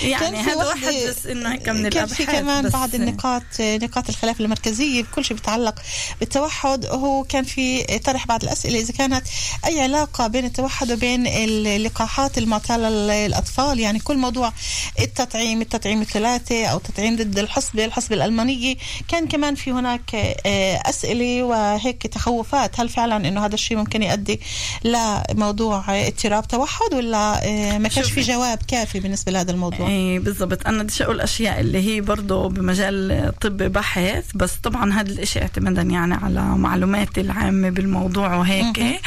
يعني 0.03 0.39
هذا 0.39 0.65
واحد 0.65 0.95
بس 1.09 1.27
إنه 1.27 1.53
هيك 1.53 1.69
من 1.69 1.89
كان 1.89 2.07
في 2.07 2.27
كمان 2.27 2.69
بعض 2.69 2.95
النقاط 2.95 3.43
نقاط 3.61 4.09
الخلاف 4.09 4.41
المركزية 4.41 5.03
بكل 5.03 5.25
شيء 5.25 5.37
بيتعلق 5.37 5.75
بالتوحد. 6.21 6.87
هو 6.87 7.25
كان 7.25 7.45
في 7.45 7.99
طرح 7.99 8.27
بعض 8.27 8.43
الأسئلة 8.43 8.81
إذا 8.81 8.93
كانت 8.93 9.27
أي 9.67 9.81
علاقة 9.81 10.27
بين 10.27 10.45
التوحد 10.45 10.93
وبين 10.93 11.27
اللقاحات 11.27 12.39
المعطاه 12.39 12.77
للأطفال؟ 12.79 13.81
يعني 13.81 13.99
كل 13.99 14.17
موضوع 14.17 14.53
التطعيم 15.01 15.61
التطعيم 15.61 16.03
الثلاثي 16.03 16.67
أو 16.67 16.79
تطعيم 16.79 17.17
ضد 17.17 17.39
الحصبة 17.39 17.82
الحصبه 17.85 18.17
الالمانيه 18.17 18.77
كان 19.09 19.29
كمان 19.29 19.55
في 19.55 19.73
هناك 19.73 20.15
آه، 20.47 20.81
أسئلة 20.89 21.43
وهيك 21.43 22.03
تخوفات. 22.07 22.81
هل 22.81 22.89
فعلا 22.89 23.29
إنه 23.29 23.45
هذا 23.47 23.55
الشيء 23.55 23.77
ممكن 23.77 24.03
يؤدي 24.03 24.41
لموضوع 24.85 25.85
اضطراب 26.07 26.49
توحد 26.49 26.95
ولا 26.95 27.47
آه، 27.49 27.79
ما 27.79 27.89
كانش 27.89 28.11
في. 28.13 28.21
جواب 28.21 28.59
كافي 28.69 29.01
بالنسبة 29.01 29.33
لهذا 29.33 29.51
الموضوع؟ 29.51 29.89
إيه 29.89 30.19
بالضبط. 30.19 30.67
أنا 30.67 30.83
بديش 30.83 31.03
أقول 31.03 31.21
أشياء 31.21 31.61
اللي 31.61 31.79
هي 31.95 32.01
برضه 32.01 32.49
بمجال 32.49 33.33
طب 33.41 33.57
بحث 33.57 34.25
بس 34.35 34.53
طبعا 34.63 34.93
هذا 34.93 35.11
الإشي 35.13 35.43
اعتمادا 35.43 35.83
يعني 35.83 36.15
على 36.15 36.41
معلوماتي 36.43 37.21
العامة 37.21 37.71
بالموضوع 37.71 38.37
وهيك. 38.37 38.99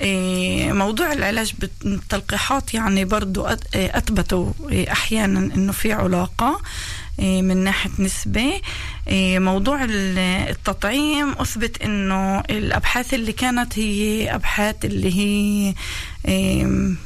إيه 0.00 0.72
موضوع 0.72 1.12
العلاج 1.12 1.52
بالتلقيحات 1.58 2.74
يعني 2.74 3.04
برضه 3.04 3.56
أت- 3.56 3.58
إيه، 3.74 3.98
أثبتوا 3.98 4.46
إيه، 4.70 4.92
أحيانا 4.92 5.38
إنه 5.54 5.72
في 5.72 5.92
علاقة. 5.92 6.48
إيه، 6.48 6.60
من 7.20 7.56
ناحية 7.56 7.90
نسبة. 7.98 8.52
إيه، 9.08 9.38
موضوع 9.38 9.84
ال- 9.84 10.18
التطعيم 10.50 11.32
أثبت 11.32 11.82
إنه 11.82 12.40
الأبحاث 12.40 13.14
اللي 13.14 13.32
كانت 13.32 13.78
هي 13.78 14.34
أبحاث 14.34 14.84
اللي 14.84 15.14
هي 15.14 15.20
إيه، 15.20 15.74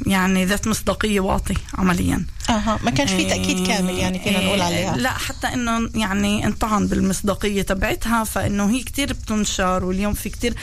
يعني 0.07 0.45
ذات 0.45 0.67
مصداقية 0.69 1.21
واطي 1.21 1.55
عمليا 1.79 2.25
أها 2.51 2.79
ما 2.85 2.91
كانش 2.91 3.11
في 3.11 3.25
تأكيد 3.25 3.67
كامل 3.67 3.95
يعني 3.95 4.19
فينا 4.19 4.45
نقول 4.45 4.61
عليها 4.61 4.97
لا 4.97 5.11
حتى 5.11 5.47
إنه 5.47 5.91
يعني 5.95 6.47
انطعن 6.47 6.87
بالمصداقية 6.87 7.63
تبعتها 7.63 8.25
فإنه 8.25 8.71
هي 8.71 8.83
كتير 8.83 9.13
بتنشر 9.13 9.85
واليوم 9.85 10.15
في 10.15 10.29
كتير 10.29 10.55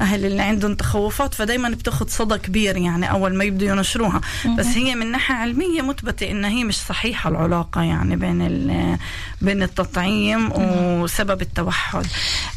أهل 0.00 0.24
اللي 0.24 0.42
عندهم 0.42 0.74
تخوفات 0.74 1.34
فدايما 1.34 1.68
بتاخد 1.68 2.10
صدى 2.10 2.38
كبير 2.38 2.76
يعني 2.76 3.10
أول 3.10 3.34
ما 3.34 3.44
يبدوا 3.44 3.68
ينشروها 3.68 4.20
بس 4.58 4.66
هي 4.66 4.94
من 4.94 5.12
ناحية 5.12 5.34
علمية 5.34 5.82
مثبتة 5.82 6.30
انها 6.30 6.50
هي 6.50 6.64
مش 6.64 6.76
صحيحة 6.76 7.30
العلاقة 7.30 7.82
يعني 7.82 8.16
بين 8.16 8.98
بين 9.42 9.62
التطعيم 9.62 10.52
وسبب 10.52 11.42
التوحد 11.42 12.06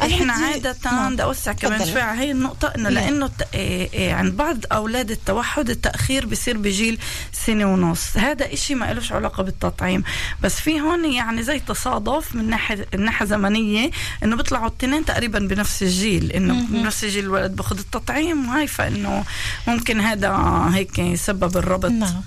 إحنا 0.01 0.33
عادة 0.33 0.75
نعم. 0.85 1.13
بدي 1.13 1.23
أوسع 1.23 1.51
كمان. 1.51 1.85
شوي 1.85 2.01
على 2.01 2.19
هي 2.19 2.31
النقطة 2.31 2.67
إنه؟ 2.67 2.89
لأنه 2.89 3.29
إيه 3.53 3.89
إيه 3.93 4.13
عند 4.13 4.37
بعض 4.37 4.57
أولاد 4.71 5.11
التوحد 5.11 5.40
التأخير 5.57 6.25
بصير 6.25 6.57
بجيل 6.57 6.99
سنة 7.33 7.65
ونص. 7.65 8.17
هذا 8.17 8.53
إشي 8.53 8.75
ما 8.75 8.91
إلوش 8.91 9.11
علاقة 9.11 9.43
بالتطعيم. 9.43 10.03
بس 10.43 10.55
في 10.55 10.81
هون 10.81 11.13
يعني 11.13 11.43
زي 11.43 11.59
تصادف 11.59 12.35
من 12.35 12.49
ناحية 12.49 12.87
الناحيه 12.93 13.25
زمنية 13.25 13.91
إنه 14.23 14.35
بيطلعوا 14.35 14.67
التنين 14.67 15.05
تقريبا 15.05 15.39
بنفس 15.39 15.83
الجيل. 15.83 16.31
إنه 16.31 16.65
بنفس 16.69 17.03
الجيل 17.03 17.25
الولد 17.25 17.55
باخذ 17.55 17.79
التطعيم 17.79 18.49
وهي 18.49 18.67
فإنه 18.67 19.23
ممكن 19.67 20.01
هذا 20.01 20.31
هيك 20.73 20.99
يسبب 20.99 21.57
الربط. 21.57 21.91
نعم. 21.91 22.21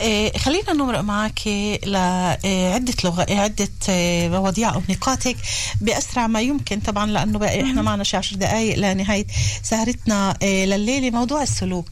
إيه 0.00 0.38
خلينا 0.38 0.72
نمرق 0.72 1.00
معك 1.00 1.40
لعدة 1.86 2.94
لغة 3.04 3.26
عدة 3.30 3.68
إيه، 3.88 4.28
مواضيع 4.28 4.74
أو 4.74 4.82
نقاط 4.88 5.26
هيك 5.26 5.36
بأسرع 5.80 6.26
ما 6.26 6.40
يمكن. 6.40 6.80
طبعا 6.80 7.06
لأنه 7.06 7.38
بقى 7.38 7.62
إحنا 7.62 7.82
معنا 7.82 8.04
شي 8.04 8.16
عشر 8.16 8.36
دقايق 8.36 8.78
لنهاية 8.78 9.26
سهرتنا. 9.62 10.36
إيه، 10.42 10.66
لليلة 10.66 11.10
موضوع 11.10 11.42
السلوك. 11.42 11.88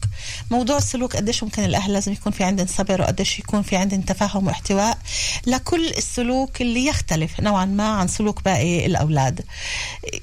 موضوع 0.51 0.77
السلوك 0.77 1.15
قديش 1.15 1.43
ممكن 1.43 1.63
الأهل 1.63 1.93
لازم 1.93 2.11
يكون 2.11 2.31
في 2.31 2.43
عندهم 2.43 2.67
صبر 2.67 3.01
وقديش 3.01 3.39
يكون 3.39 3.61
في 3.61 3.75
عندهم 3.75 4.01
تفهم 4.01 4.47
واحتواء 4.47 4.97
لكل 5.47 5.87
السلوك 5.87 6.61
اللي 6.61 6.85
يختلف 6.85 7.39
نوعا 7.39 7.65
ما 7.65 7.87
عن 7.87 8.07
سلوك 8.07 8.43
باقي 8.43 8.85
الأولاد. 8.85 9.41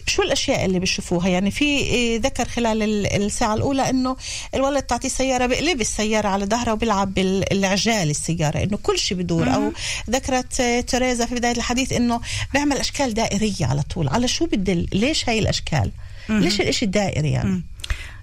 شو 0.06 0.22
الأشياء 0.22 0.64
اللي 0.64 0.78
بيشوفوها؟ 0.78 1.28
يعني 1.28 1.50
في 1.50 2.16
ذكر 2.18 2.48
خلال 2.48 2.82
ال- 2.82 3.22
الساعة 3.22 3.54
الأولى 3.54 3.90
إنه 3.90 4.16
الولد 4.54 4.82
تعطيه 4.82 5.08
سيارة 5.08 5.46
بقلب 5.46 5.80
السيارة 5.80 6.28
على 6.28 6.46
ظهرها 6.46 6.72
وبيلعب 6.72 7.14
بالعجال 7.14 8.10
السيارة 8.10 8.62
إنه 8.62 8.76
كل 8.82 8.98
شيء 8.98 9.18
بدور. 9.18 9.54
أو 9.54 9.72
ذكرت 10.10 10.62
تريزا 10.88 11.26
في 11.26 11.34
بداية 11.34 11.56
الحديث 11.56 11.92
إنه 11.92 12.20
بيعمل 12.52 12.76
أشكال 12.76 13.14
دائرية 13.14 13.66
على 13.66 13.82
طول. 13.82 14.08
على 14.08 14.28
شو 14.28 14.46
بدل 14.46 14.86
ليش 14.92 15.28
هاي 15.28 15.38
الأشكال؟ 15.38 15.90
ليش 16.28 16.60
الإشي 16.60 16.84
الدائري 16.84 17.30
يعني؟ 17.30 17.62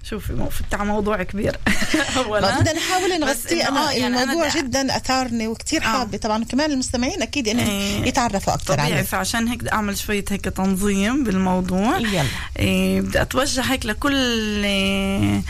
شوفي 0.04 0.32
مو 0.32 0.48
فتح 0.50 0.82
موضوع 0.82 1.22
كبير 1.22 1.56
أولا 2.16 2.60
بدنا 2.60 2.72
نحاول 2.72 3.20
نغطيه 3.20 3.68
أنا 3.68 3.92
يعني 3.92 4.22
الموضوع 4.22 4.44
أنا 4.44 4.52
دا- 4.54 4.60
جدا 4.60 4.96
أثارني 4.96 5.48
وكثير 5.48 5.80
آه. 5.82 5.84
حابة 5.84 6.18
طبعا 6.18 6.44
كمان 6.44 6.70
المستمعين 6.72 7.22
أكيد 7.22 7.48
إنهم 7.48 7.66
إيه. 7.70 8.06
يتعرفوا 8.08 8.54
أكثر 8.54 8.74
طبيعي 8.74 8.92
عليه 8.92 9.02
فعشان 9.02 9.48
هيك 9.48 9.58
بدي 9.58 9.72
أعمل 9.72 9.98
شوية 9.98 10.24
هيك 10.30 10.44
تنظيم 10.44 11.24
بالموضوع 11.24 11.98
يلا. 11.98 12.24
إيه 12.58 13.00
بدي 13.00 13.22
أتوجه 13.22 13.60
هيك 13.60 13.86
لكل 13.86 14.64
إيه 14.64 15.42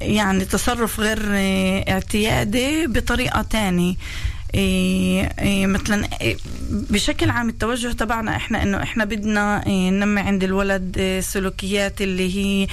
يعني 0.00 0.44
تصرف 0.44 1.00
غير 1.00 1.34
إيه 1.34 1.92
اعتيادي 1.92 2.86
بطريقة 2.86 3.42
تانية 3.42 3.94
مثلا 5.66 6.08
إيه 6.20 6.36
بشكل 6.70 7.30
عام 7.30 7.48
التوجه 7.48 7.92
تبعنا 7.92 8.36
إحنا 8.36 8.62
إنه 8.62 8.82
إحنا 8.82 9.04
بدنا 9.04 9.66
إيه 9.66 9.90
ننمي 9.90 10.20
عند 10.20 10.44
الولد 10.44 10.98
إيه 10.98 11.20
سلوكيات 11.20 12.02
اللي 12.02 12.36
هي 12.36 12.66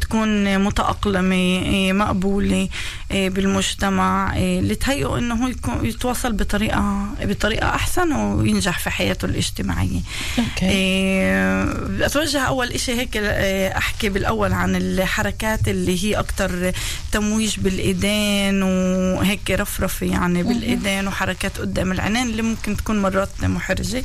تكون 0.00 0.58
متأقلمة 0.58 1.34
إيه 1.34 1.92
مقبولة 1.92 2.68
إيه 3.10 3.30
بالمجتمع 3.30 4.36
إيه 4.36 4.58
اللي 4.60 4.74
تهيئه 4.74 5.18
إنه 5.18 5.34
هو 5.34 5.50
يتواصل 5.82 6.32
بطريقة 6.32 7.06
بطريقة 7.22 7.68
أحسن 7.74 8.12
وينجح 8.12 8.78
في 8.78 8.90
حياته 8.90 9.24
الاجتماعية. 9.26 10.00
إيه 10.62 11.62
أتوجه 12.06 12.40
أول 12.40 12.68
إشي 12.72 12.92
هيك 12.92 13.16
إيه، 13.16 13.76
أحكي 13.78 14.08
بالأول 14.08 14.52
عن 14.52 14.76
الحركات 14.76 15.68
اللي 15.68 16.04
هي 16.04 16.14
أكتر 16.14 16.72
تمويج 17.12 17.60
بالإيدين 17.60 18.62
وهيك 18.62 19.50
رفرفة 19.50 20.06
يعني 20.06 20.42
بالإيدين 20.42 21.08
وحركات 21.20 21.58
قدام 21.60 21.92
العينين 21.92 22.26
اللي 22.26 22.42
ممكن 22.42 22.76
تكون 22.76 23.02
مرات 23.02 23.28
محرجه 23.42 24.04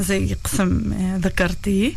زي 0.00 0.36
قسم 0.44 0.92
إيه، 0.92 1.16
ذكرتيه 1.16 1.92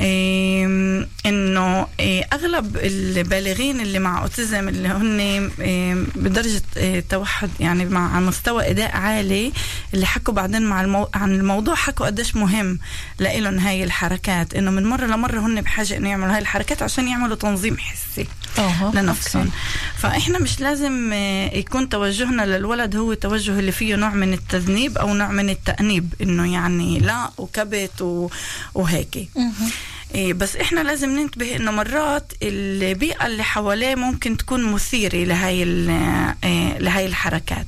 إيه 0.00 1.06
إنه 1.26 1.86
إيه 2.00 2.26
أغلب 2.32 2.76
البالغين 2.76 3.80
اللي 3.80 3.98
مع 3.98 4.22
أوتيزم 4.22 4.68
اللي 4.68 4.88
هن 4.88 5.20
إيه 5.60 5.94
بدرجة 6.14 6.62
إيه 6.76 7.04
توحد 7.10 7.50
يعني 7.60 7.84
مع 7.84 8.20
مستوى 8.20 8.70
إداء 8.70 8.96
عالي 8.96 9.52
اللي 9.94 10.06
حكوا 10.06 10.34
بعدين 10.34 10.62
مع 10.62 10.80
المو... 10.80 11.08
عن 11.14 11.34
الموضوع 11.34 11.74
حكوا 11.74 12.06
قديش 12.06 12.36
مهم 12.36 12.78
لإلهم 13.18 13.58
هاي 13.58 13.84
الحركات 13.84 14.54
إنه 14.54 14.70
من 14.70 14.86
مرة 14.86 15.06
لمرة 15.06 15.40
هن 15.40 15.60
بحاجة 15.60 15.96
إنه 15.96 16.08
يعملوا 16.08 16.34
هاي 16.34 16.38
الحركات 16.38 16.82
عشان 16.82 17.08
يعملوا 17.08 17.36
تنظيم 17.36 17.78
حسي 17.78 18.26
أوه. 18.58 18.94
لنفسهم 18.94 19.42
okay. 19.42 19.52
فإحنا 19.96 20.38
مش 20.38 20.60
لازم 20.60 21.12
يكون 21.52 21.88
توجهنا 21.88 22.42
للولد 22.42 22.96
هو 22.96 23.14
توجه 23.14 23.58
اللي 23.58 23.72
فيه 23.72 23.94
نوع 23.96 24.10
من 24.10 24.32
التذنيب 24.32 24.98
أو 24.98 25.14
نوع 25.14 25.28
من 25.30 25.50
التأنيب 25.50 26.14
إنه 26.20 26.52
يعني 26.52 26.98
لا 26.98 27.30
وكبت 27.38 28.02
و... 28.02 28.28
وهيك 28.74 29.28
بس 30.16 30.56
إحنا 30.56 30.80
لازم 30.80 31.10
ننتبه 31.20 31.56
إنه 31.56 31.70
مرات 31.70 32.32
البيئة 32.42 33.26
اللي 33.26 33.42
حواليه 33.42 33.94
ممكن 33.94 34.36
تكون 34.36 34.72
مثيرة 34.72 35.16
لهاي 35.24 35.62
ال- 35.62 36.34
إيه 36.44 36.78
لهاي 36.78 37.06
الحركات. 37.06 37.66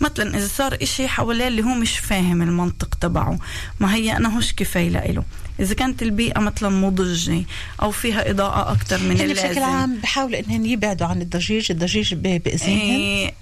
مثلا 0.00 0.38
إذا 0.38 0.46
صار 0.46 0.78
إشي 0.82 1.08
حواليه 1.08 1.48
اللي 1.48 1.62
هو 1.62 1.74
مش 1.74 1.98
فاهم 1.98 2.42
المنطق 2.42 2.94
تبعه 2.94 3.38
ما 3.80 3.94
هي 3.94 4.16
أنا 4.16 4.36
هوش 4.36 4.52
كفاية 4.52 4.88
لإله. 4.88 5.22
إذا 5.60 5.74
كانت 5.74 6.02
البيئة 6.02 6.40
مثلا 6.40 6.68
مضجة 6.68 7.42
أو 7.82 7.90
فيها 7.90 8.30
إضاءة 8.30 8.72
أكتر 8.72 8.98
من 8.98 9.20
اللازم 9.20 9.48
بشكل 9.48 9.62
عام 9.62 9.96
بحاولوا 9.96 10.38
انهم 10.40 10.66
يبعدوا 10.66 11.06
عن 11.06 11.22
الضجيج 11.22 11.70
الضجيج 11.70 12.14
ب- 12.14 12.22
بأذنهم. 12.42 12.78
إيه 12.80 13.34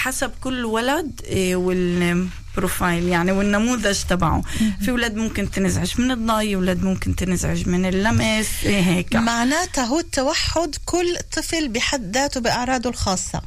حسب 0.00 0.30
كل 0.40 0.64
ولد 0.64 1.20
إيه 1.24 1.56
والبروفايل 1.56 3.08
يعني 3.08 3.32
والنموذج 3.32 3.98
تبعه. 4.08 4.42
في 4.80 4.90
ولاد 4.92 5.14
ممكن 5.16 5.50
تنزعج 5.50 6.00
من 6.00 6.10
الضي 6.10 6.56
ولاد 6.56 6.82
ممكن 6.82 7.16
تنزعج 7.16 7.68
من 7.68 7.86
اللمس 7.86 8.48
إيه 8.64 8.80
هيك. 8.82 9.16
معناتها 9.16 9.84
هو 9.84 9.98
التوحد 9.98 10.76
كل 10.84 11.16
طفل 11.36 11.68
بحد 11.68 12.14
ذاته 12.16 12.40
بأعراضه 12.40 12.90
الخاصة. 12.90 13.42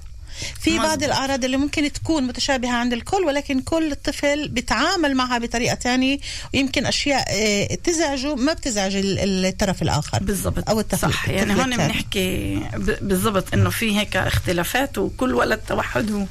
في. 0.61 0.77
بعض 0.77 1.03
الأعراض 1.03 1.43
اللي 1.45 1.57
ممكن 1.57 1.91
تكون 1.93 2.23
متشابهة 2.23 2.71
عند 2.71 2.93
الكل 2.93 3.23
ولكن 3.23 3.61
كل 3.61 3.95
طفل 3.95 4.47
بيتعامل 4.47 5.15
معها 5.15 5.37
بطريقة 5.37 5.75
تانية 5.75 6.17
ويمكن 6.53 6.85
أشياء 6.85 7.25
آه، 7.29 7.75
تزعجه 7.75 8.35
ما 8.35 8.53
بتزعج 8.53 8.95
ال- 8.95 9.45
الطرف 9.45 9.81
الآخر 9.81 10.19
بالضبط 10.23 10.69
أو 10.69 10.79
الطفل 10.79 11.13
صح 11.13 11.29
يعني 11.29 11.53
هون. 11.53 11.77
بنحكي 11.77 12.59
بالضبط 13.01 13.53
إنه 13.53 13.69
في 13.69 13.99
هيك 13.99 14.17
اختلافات 14.17 14.97
وكل 14.97 15.33
ولد 15.35 15.57
توحد 15.59 16.11
هو 16.11 16.25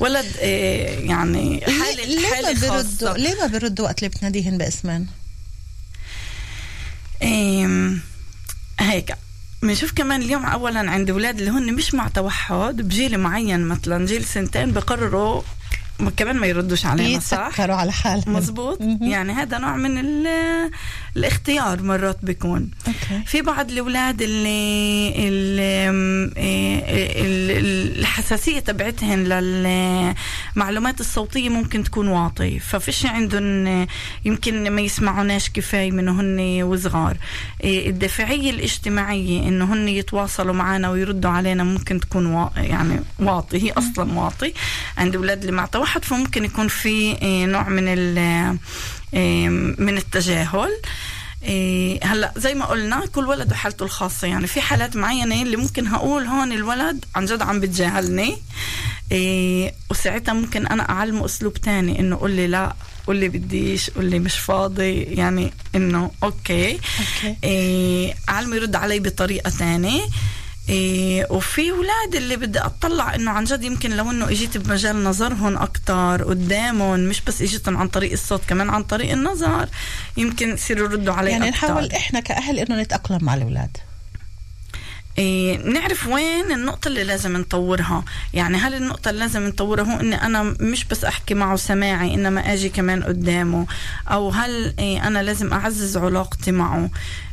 ولد 0.00 0.26
إيه 0.38 1.08
يعني 1.10 1.62
ليه, 1.66 1.82
حالة 1.84 2.04
ليه 2.04 2.20
ما 2.20 2.34
حالة 2.34 2.52
بيردوا 2.52 2.68
خاصة 2.82 3.16
ليه 3.16 3.34
ما 3.40 3.46
بيردوا 3.46 3.84
وقت 3.84 3.98
اللي 3.98 4.08
بتناديهن 4.08 4.58
باسمن 4.58 5.06
إيه 7.22 7.66
بنشوف 9.64 9.92
كمان 9.92 10.22
اليوم 10.22 10.44
اولا 10.46 10.90
عند 10.90 11.10
أولاد 11.10 11.38
اللي 11.38 11.50
هن 11.50 11.74
مش 11.74 11.94
مع 11.94 12.08
توحد 12.08 12.76
بجيل 12.82 13.18
معين 13.18 13.60
مثلا 13.66 14.06
جيل 14.06 14.24
سنتين 14.24 14.72
بقرروا 14.72 15.42
كمان 16.16 16.36
ما 16.36 16.46
يردوش 16.46 16.86
علينا 16.86 17.20
صح؟ 17.20 17.46
يتسكروا 17.48 17.76
على 17.76 17.92
حالهم. 17.92 18.32
مزبوط. 18.36 18.78
يعني 19.00 19.32
هذا 19.32 19.58
نوع 19.58 19.76
من 19.76 19.98
ال- 19.98 20.70
الاختيار 21.16 21.82
مرات 21.82 22.18
بيكون. 22.22 22.70
أوكي. 22.86 23.22
في 23.26 23.42
بعض 23.42 23.70
الأولاد 23.70 24.22
اللي 24.22 25.08
اللي- 25.28 25.88
ال- 27.20 27.98
الحساسية 27.98 28.60
تبعتهن 28.60 29.24
للمعلومات 29.24 31.00
الصوتية 31.00 31.48
ممكن 31.48 31.84
تكون 31.84 32.08
واطي 32.08 32.58
ففيش 32.58 33.06
عندهم 33.06 33.86
يمكن 34.24 34.70
ما 34.70 34.80
يسمعوناش 34.80 35.50
كفاية 35.50 35.90
من 35.90 36.08
هن 36.08 36.62
وصغار. 36.62 37.16
الدافعيه 37.64 38.50
الاجتماعية 38.50 39.48
انه 39.48 39.72
هن 39.74 39.88
يتواصلوا 39.88 40.54
معنا 40.54 40.90
ويردوا 40.90 41.30
علينا 41.30 41.64
ممكن 41.64 42.00
تكون 42.00 42.26
وا 42.26 42.48
يعني 42.56 43.00
واطي 43.18 43.62
هي 43.62 43.72
أصلا 43.72 44.12
واطي. 44.18 44.52
عند 44.98 45.16
أولاد 45.16 45.40
اللي 45.40 45.52
مع 45.52 45.66
توحد 45.84 46.04
فممكن 46.04 46.44
يكون 46.44 46.68
في 46.68 46.88
إيه، 47.22 47.46
نوع 47.46 47.68
من 47.68 47.84
ال- 47.88 48.58
إيه، 49.14 49.48
من 49.78 49.96
التجاهل. 49.96 50.70
إيه 51.42 52.00
هلأ 52.04 52.32
زي 52.36 52.54
ما 52.54 52.64
قلنا 52.64 53.06
كل 53.06 53.26
ولد 53.26 53.52
وحالته 53.52 53.84
الخاصة. 53.84 54.28
يعني 54.28 54.46
في 54.46 54.60
حالات 54.60 54.96
معينة 54.96 55.42
اللي 55.42 55.56
ممكن 55.56 55.86
هقول 55.86 56.24
هون 56.24 56.52
الولد 56.52 57.04
عن 57.14 57.24
جد 57.26 57.42
عم 57.42 57.60
بتجاهلني. 57.60 58.36
وساعتها 59.90 60.32
ممكن 60.34 60.66
أنا 60.66 60.88
أعلمه 60.90 61.24
أسلوب 61.24 61.54
تاني 61.54 62.00
إنه 62.00 62.16
قول 62.16 62.30
لي 62.30 62.46
لا 62.46 62.74
قول 63.06 63.16
لي 63.16 63.28
بديش 63.28 63.90
قول 63.90 64.04
لي 64.04 64.18
مش 64.18 64.34
فاضي. 64.38 65.02
يعني 65.02 65.52
إنه 65.74 66.10
okay, 66.22 66.72
okay. 67.24 67.36
أعلمه 68.28 68.56
يرد 68.56 68.76
علي 68.76 69.00
بطريقة 69.00 69.50
تانية. 69.58 70.02
إيه 70.68 71.26
وفي 71.30 71.72
ولاد 71.72 72.14
اللي 72.14 72.36
بدي 72.36 72.58
أطلع 72.58 73.14
إنه 73.14 73.30
عن 73.30 73.44
جد 73.44 73.64
يمكن 73.64 73.96
لو 73.96 74.10
إنه 74.10 74.30
إجيت 74.30 74.56
بمجال 74.56 75.04
نظرهم 75.04 75.56
أكتر 75.56 76.24
قدامهم 76.24 77.00
مش 77.00 77.20
بس 77.20 77.42
إجيتهم 77.42 77.76
عن 77.76 77.88
طريق 77.88 78.12
الصوت 78.12 78.42
كمان 78.48 78.70
عن 78.70 78.82
طريق 78.82 79.12
النظر. 79.12 79.68
يمكن 80.16 80.54
يصيروا 80.54 80.88
يردوا 80.88 81.14
علي 81.14 81.30
يعني 81.30 81.48
أكتر. 81.48 81.66
نحاول 81.66 81.92
إحنا 81.92 82.20
كأهل 82.20 82.58
إنه 82.58 82.82
نتأقلم 82.82 83.18
مع 83.22 83.34
الأولاد. 83.34 83.76
إيه 85.18 85.56
نعرف 85.56 86.06
وين 86.06 86.52
النقطة 86.52 86.88
اللي 86.88 87.04
لازم 87.04 87.36
نطورها. 87.36 88.04
يعني 88.32 88.56
هل 88.56 88.74
النقطة 88.74 89.08
اللي 89.08 89.20
لازم 89.20 89.46
نطورها 89.46 89.94
هو 89.94 90.00
إني 90.00 90.22
أنا 90.22 90.42
مش 90.42 90.84
بس 90.84 91.04
أحكي 91.04 91.34
معه 91.34 91.56
سماعي 91.56 92.14
إنما 92.14 92.52
أجي 92.52 92.68
كمان 92.68 93.02
قدامه؟ 93.02 93.66
أو 94.08 94.30
هل 94.30 94.74
إيه 94.78 95.06
أنا 95.06 95.22
لازم 95.22 95.52
أعزز 95.52 95.96
علاقتي 95.96 96.52
معه؟ 96.52 96.90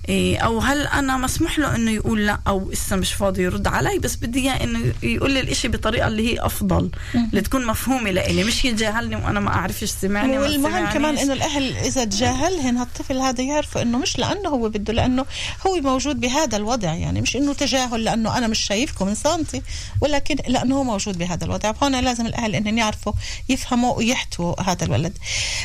أو 0.10 0.60
هل 0.60 0.88
أنا 0.88 1.18
مسموح 1.18 1.60
له 1.60 1.76
إنه 1.76 1.92
يقول 1.92 2.26
لا 2.26 2.40
أو 2.48 2.72
إسا 2.72 2.96
مش 2.96 3.14
فاضي 3.14 3.44
يرد 3.44 3.68
علي 3.68 4.00
بس 4.00 4.16
بدي 4.16 4.40
إياه 4.40 4.64
إنه 4.64 4.94
يقول 5.04 5.32
لي 5.32 5.40
الإشي 5.40 5.68
بطريقة 5.68 6.08
اللي 6.08 6.34
هي 6.34 6.40
أفضل 6.40 6.92
اللي 7.16 7.42
تكون 7.42 7.66
مفهومة 7.66 8.12
لإلي 8.12 8.44
مش 8.44 8.66
يتجاهلني 8.66 9.16
وأنا 9.16 9.40
ما 9.40 9.50
أعرفش 9.50 9.84
سمعني 9.90 10.40
والمهم 10.40 10.90
كمان. 10.94 11.18
إنه 11.18 11.34
الأهل 11.34 11.78
إذا 11.78 12.04
تجاهلهن 12.04 12.78
هالطفل 12.78 13.18
هذا 13.18 13.44
يعرفوا 13.44 13.82
إنه 13.82 13.98
مش 13.98 14.20
لأنه 14.20 14.50
هو 14.50 14.70
بده 14.70 14.94
لأنه 14.94 15.26
هو 15.68 15.76
موجود 15.76 16.20
بهذا 16.20 16.58
الوضع 16.58 16.94
يعني 16.94 17.22
مش 17.22 17.36
إنه 17.36 17.54
تجاهل 17.54 18.04
لأنه 18.04 18.38
أنا 18.38 18.48
مش 18.48 18.60
شايفكم 18.60 19.08
من 19.08 19.16
سنتي 19.16 19.62
ولكن 20.02 20.36
لأنه 20.48 20.76
هو 20.76 20.84
موجود 20.84 21.18
بهذا 21.18 21.46
الوضع 21.46 21.72
فهون 21.72 22.00
لازم 22.00 22.26
الأهل 22.26 22.56
انهم 22.56 22.78
يعرفوا 22.78 23.14
يفهموا 23.50 23.98
ويحتووا 23.98 24.62
هذا 24.62 24.86
الولد 24.86 25.18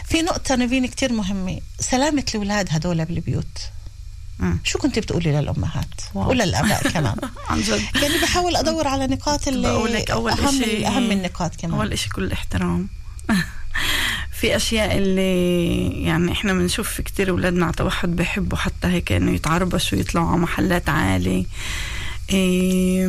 في 0.09 0.22
نقطة 0.22 0.55
نبين 0.57 0.87
كتير 0.87 1.12
مهمة 1.12 1.61
سلامة 1.81 2.25
الأولاد 2.35 2.68
هدول 2.70 3.05
بالبيوت. 3.05 3.59
شو 4.64 4.79
كنت 4.79 4.99
بتقولي 4.99 5.33
للأمهات؟ 5.40 5.88
واو. 6.14 6.29
وللاباء 6.29 6.88
كمان. 6.88 7.16
عن 7.51 7.61
جد. 7.61 7.83
يعني 8.03 8.18
بحاول 8.22 8.57
أدور 8.57 8.88
على 8.88 9.07
نقاط 9.07 9.49
اللي 9.49 9.68
بقولك 9.72 10.11
أول 10.11 10.33
أهم 10.33 10.61
إشي- 10.62 10.87
أهم 10.87 11.11
النقاط 11.12 11.57
كمان. 11.57 11.75
أول 11.75 11.92
إشي 11.92 12.09
كل 12.09 12.25
الاحترام. 12.25 12.88
في 14.40 14.57
أشياء 14.57 14.99
اللي 14.99 16.03
يعني 16.05 16.33
إحنا 16.33 16.53
بنشوف 16.53 16.88
في 16.88 17.03
كتير 17.03 17.31
أولاد 17.31 17.53
مع 17.55 17.70
توحد 17.70 18.16
بيحبوا 18.16 18.59
حتى 18.59 18.87
هيك 18.88 19.12
إنه 19.12 19.31
يتعربشوا 19.33 19.99
ويطلعوا 19.99 20.29
على 20.29 20.38
محلات 20.38 20.88
عالية 20.88 21.44
إيه 22.31 23.09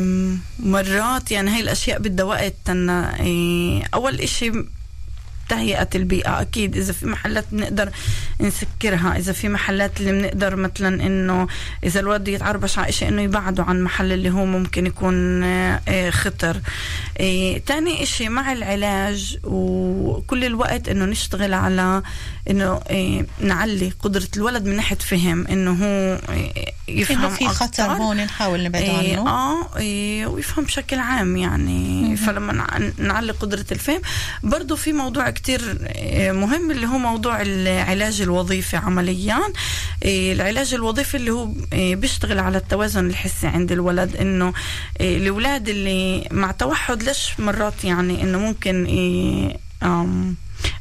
مرات 0.58 1.30
يعني 1.32 1.50
هاي 1.50 1.60
الأشياء 1.60 1.98
بدها 1.98 2.24
وقت 2.24 2.54
إيه 2.70 3.82
أول 3.94 4.20
إشي 4.20 4.52
تهيئة 5.48 5.88
البيئة. 5.94 6.40
أكيد 6.40 6.76
إذا 6.76 6.92
في 6.92 7.06
محلات 7.06 7.44
بنقدر 7.52 7.90
نسكرها 8.40 9.16
إذا 9.18 9.32
في 9.32 9.48
محلات 9.48 10.00
اللي 10.00 10.12
بنقدر 10.12 10.56
مثلا 10.56 11.06
إنه 11.06 11.46
إذا 11.84 12.00
الولد 12.00 12.28
يتعربش 12.28 12.78
على 12.78 12.88
إشي 12.88 13.08
إنه 13.08 13.22
يبعده 13.22 13.62
عن 13.62 13.82
محل 13.82 14.12
اللي 14.12 14.30
هو 14.30 14.44
ممكن 14.44 14.86
يكون 14.86 15.44
آه، 15.44 15.80
آه، 15.88 16.10
خطر. 16.10 16.60
آه، 17.18 17.58
تاني 17.58 18.02
إشي 18.02 18.28
مع 18.28 18.52
العلاج 18.52 19.38
وكل 19.44 20.44
الوقت 20.44 20.88
إنه 20.88 21.04
نشتغل 21.04 21.54
على 21.54 22.02
إنه 22.50 22.80
نعلي 23.40 23.92
قدرة 24.02 24.28
الولد 24.36 24.64
من 24.64 24.76
ناحية 24.76 24.96
فهم 24.96 25.46
إنه 25.46 25.72
هو 25.72 26.20
يفهم 26.88 27.30
في 27.30 27.48
خطر 27.48 27.82
هون 27.82 28.16
نحاول 28.16 28.64
نبعد 28.64 28.82
عنه. 28.82 29.28
آه 29.28 29.68
ويفهم 30.28 30.64
بشكل 30.64 30.98
عام 30.98 31.36
يعني. 31.36 32.16
فلما 32.16 32.92
نعلي 32.98 33.32
قدرة 33.32 33.66
الفهم. 33.72 34.00
برضو 34.42 34.76
في 34.76 34.92
موضوع 34.92 35.28
كتير 35.38 35.78
آه، 35.86 36.32
مهم 36.32 36.70
اللي 36.70 36.86
هو 36.86 36.98
موضوع 36.98 37.42
العلاج 37.42 38.20
الوظيفي 38.22 38.76
عمليا. 38.76 39.38
آه، 40.04 40.32
العلاج 40.32 40.74
الوظيفي 40.74 41.16
اللي 41.16 41.30
هو 41.30 41.48
آه، 41.72 41.94
بيشتغل 41.94 42.38
على 42.38 42.58
التوازن 42.58 43.06
الحسي 43.06 43.46
عند 43.46 43.72
الولد 43.72 44.16
إنه 44.16 44.52
الأولاد 45.00 45.68
اللي 45.68 46.28
مع 46.30 46.50
توحد 46.50 47.02
ليش 47.02 47.40
مرات 47.40 47.84
يعني 47.84 48.22
إنه 48.22 48.38
ممكن 48.38 48.86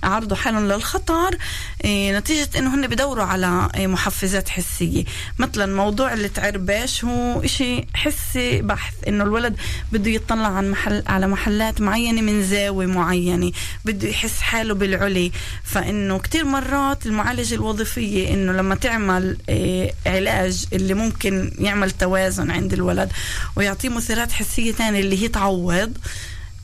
عرضوا 0.04 0.38
حالهم 0.38 0.68
للخطر 0.68 1.38
إيه، 1.86 2.20
نتيجة 2.20 2.50
إنه 2.58 2.76
هن 2.76 2.88
بدوروا 2.88 3.24
على 3.24 3.70
إيه، 3.76 3.88
محفزات 3.88 4.50
حسية. 4.50 5.04
مثلا 5.40 5.76
موضوع 5.76 6.14
التعربش 6.14 7.06
هو 7.06 7.44
إشي 7.44 7.86
حسي 7.94 8.62
بحث 8.62 8.94
إنه 9.08 9.24
الولد 9.24 9.56
بده 9.92 10.12
يطلع 10.12 10.48
عن 10.48 10.72
محل 10.72 11.04
على 11.08 11.28
محلات 11.28 11.82
معينة 11.82 12.22
من 12.22 12.44
زاوية 12.44 12.88
معينة 12.88 13.52
بده 13.86 14.08
يحس 14.08 14.42
حاله 14.42 14.74
بالعلي. 14.74 15.32
فإنه 15.64 16.20
كتير 16.20 16.46
مرات 16.46 17.06
المعالجة 17.06 17.56
الوظيفية 17.56 18.34
إنه 18.34 18.52
لما 18.52 18.76
تعمل 18.76 19.38
إيه، 19.50 19.94
علاج 20.06 20.66
اللي 20.74 20.94
ممكن 20.94 21.52
يعمل 21.60 21.92
توازن 21.92 22.52
عند 22.52 22.74
الولد 22.74 23.12
ويعطيه 23.56 23.90
مثيرات 23.90 24.32
حسية 24.32 24.72
تانية 24.74 25.00
اللي 25.00 25.24
هي 25.24 25.28
تعوض 25.28 25.98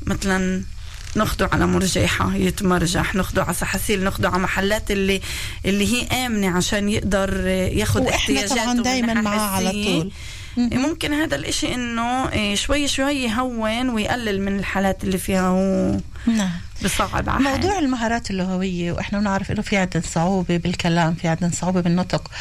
مثلا 0.06 0.64
ناخده 1.16 1.50
على 1.54 1.68
مرجحة 1.68 2.36
يتمرجح 2.36 3.16
ناخده 3.16 3.44
على 3.44 3.54
سحاسيل 3.54 4.04
ناخده 4.04 4.30
على 4.30 4.40
محلات 4.44 4.92
اللي 4.92 5.22
اللي 5.66 5.94
هي 5.94 6.26
آمنة 6.26 6.58
عشان 6.58 6.90
يقدر 6.90 7.48
ياخد 7.48 8.02
احتياجاته 8.08 8.56
طبعا 8.64 8.82
دايما 8.84 9.14
معاه 9.14 9.40
على 9.40 9.70
طول. 9.72 10.12
ممكن 10.58 11.14
هذا 11.14 11.36
الإشي 11.36 11.74
إنه 11.74 12.30
إيه، 12.30 12.56
شوي 12.56 12.88
شوي 12.88 13.14
يهون 13.14 13.90
ويقلل 13.90 14.42
من 14.42 14.60
الحالات 14.60 15.04
اللي 15.04 15.18
فيها 15.18 15.48
هو 15.48 15.98
نعم. 16.28 16.52
بصعب 16.84 17.30
على 17.30 17.44
موضوع 17.44 17.80
المهارات 17.80 18.32
اللغوية 18.32 18.92
وإحنا 18.92 19.20
بنعرف 19.20 19.52
إنه 19.52 19.62
في 19.62 19.78
عندنا 19.78 20.04
صعوبة 20.04 20.58
بالكلام 20.58 21.14
في 21.16 21.28
عندنا 21.28 21.52
صعوبة 21.52 21.82
بالنطق. 21.82 22.32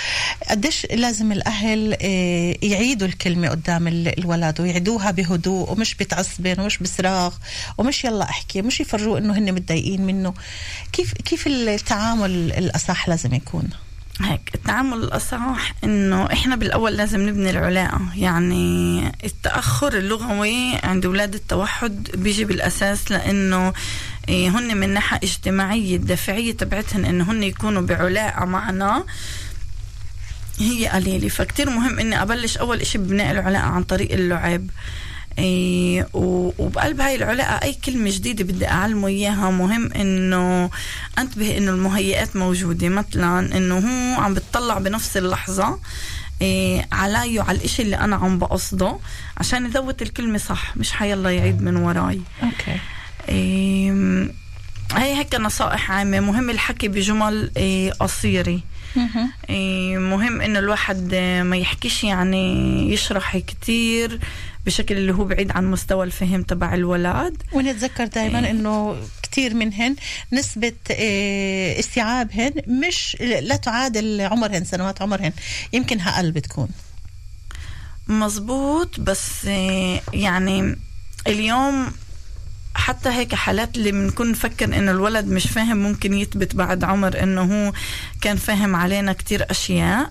قديش 0.50 0.86
لازم 0.92 1.32
الأهل 1.32 1.96
آه، 2.02 2.56
يعيدوا 2.62 3.08
الكلمة 3.08 3.48
قدام 3.48 3.88
الولد 3.88 4.60
ويعيدوها 4.60 5.10
بهدوء 5.10 5.72
ومش 5.72 5.94
بتعصبن 5.94 6.60
ومش 6.60 6.78
بصراخ 6.78 7.38
ومش 7.78 8.04
يلا 8.04 8.24
أحكي 8.24 8.62
مش 8.62 8.80
يفرجوه 8.80 9.18
إنه 9.18 9.38
هن 9.38 9.52
متضايقين 9.52 10.02
منه. 10.02 10.34
كيف 10.92 11.12
كيف 11.12 11.46
التعامل 11.46 12.30
الأصح 12.30 13.08
لازم 13.08 13.34
يكون؟ 13.34 13.68
هيك 14.20 14.50
التعامل 14.54 14.98
الأصح 14.98 15.74
إنه 15.84 16.26
إحنا 16.32 16.56
بالأول 16.56 16.96
لازم 16.96 17.28
نبني 17.28 17.50
العلاقة. 17.50 18.00
يعني 18.16 19.06
التأخر 19.24 19.98
اللغوي 19.98 20.76
عند 20.82 21.06
أولاد 21.06 21.34
التوحد 21.34 22.10
بيجي 22.14 22.44
بالأساس 22.44 23.10
لأنه 23.12 23.72
إيه، 24.28 24.48
هن 24.48 24.76
من 24.76 24.88
ناحية 24.88 25.16
اجتماعية 25.22 25.96
الدافعية 25.96 26.52
تبعتهن 26.52 27.04
إنه 27.04 27.30
هن 27.30 27.42
يكونوا 27.42 27.82
بعلاقة 27.82 28.44
معنا 28.44 29.04
هي 30.58 30.86
قليلة. 30.88 31.28
فكتير 31.28 31.70
مهم 31.70 31.98
إني 31.98 32.22
أبلش 32.22 32.56
أول 32.56 32.80
إشي 32.80 32.98
ببناء 32.98 33.30
العلاقة 33.30 33.64
عن 33.64 33.82
طريق 33.82 34.12
اللعب. 34.12 34.66
إيه 35.38 36.08
وبقلب 36.14 37.00
هاي 37.00 37.14
العلاقة 37.14 37.54
أي 37.62 37.74
كلمة 37.74 38.10
جديدة 38.10 38.44
بدي 38.44 38.68
أعلمه 38.68 39.08
إياها 39.08 39.50
مهم 39.50 39.92
إنه 39.92 40.70
أنتبه 41.18 41.56
إنه 41.56 41.70
المهيئات 41.70 42.36
موجودة. 42.36 42.88
مثلا 42.88 43.56
إنه 43.56 43.78
هو 43.78 44.20
عم 44.20 44.34
بتطلع 44.34 44.78
بنفس 44.78 45.16
اللحظة 45.16 45.78
إيه 46.42 46.88
علي 46.92 47.38
وعلى 47.38 47.58
الإشي 47.58 47.82
اللي 47.82 47.96
أنا 47.96 48.16
عم 48.16 48.38
بقصده 48.38 48.98
عشان 49.36 49.66
يذوت 49.66 50.02
الكلمة 50.02 50.38
صح 50.38 50.76
مش 50.76 50.92
حيلا 50.92 51.30
يعيد 51.30 51.62
من 51.62 51.76
وراي. 51.76 52.20
أوكي. 52.42 52.80
إيه 53.28 53.92
هي 54.92 55.18
هيك 55.18 55.34
نصائح 55.34 55.90
عامة. 55.90 56.20
مهم 56.20 56.50
الحكي 56.50 56.88
بجمل 56.88 57.50
إيه 57.56 57.92
قصيرة. 57.92 58.60
إيه 59.50 59.98
مهم 59.98 60.40
إنه 60.40 60.58
الواحد 60.58 61.14
ما 61.44 61.56
يحكيش 61.56 62.04
يعني 62.04 62.92
يشرح 62.92 63.36
كتير. 63.38 64.18
بشكل 64.66 64.96
اللي 64.96 65.12
هو 65.12 65.24
بعيد 65.24 65.50
عن 65.50 65.70
مستوى 65.70 66.04
الفهم 66.04 66.42
تبع 66.42 66.74
الولد 66.74 67.42
ونتذكر 67.52 68.06
دائما 68.06 68.38
إيه. 68.38 68.50
إنه 68.50 68.96
كثير 69.22 69.54
منهن 69.54 69.96
نسبة 70.32 70.72
إيه 70.90 71.78
استيعابهن 71.78 72.52
مش 72.66 73.16
لا 73.20 73.56
تعادل 73.56 74.20
عمرهن 74.20 74.64
سنوات 74.64 75.02
عمرهن 75.02 75.32
يمكن 75.72 76.00
أقل 76.00 76.32
بتكون 76.32 76.68
مزبوط 78.08 79.00
بس 79.00 79.46
إيه 79.46 80.00
يعني 80.12 80.76
اليوم 81.26 81.92
حتى 82.74 83.08
هيك 83.08 83.34
حالات 83.34 83.76
اللي 83.76 83.92
بنكون 83.92 84.30
نفكر 84.30 84.64
إنه 84.64 84.90
الولد 84.90 85.26
مش 85.26 85.46
فاهم 85.46 85.76
ممكن 85.76 86.14
يثبت 86.14 86.56
بعد 86.56 86.84
عمر 86.84 87.22
إنه 87.22 87.42
هو 87.42 87.72
كان 88.20 88.36
فاهم 88.36 88.76
علينا 88.76 89.12
كتير 89.12 89.50
أشياء. 89.50 90.10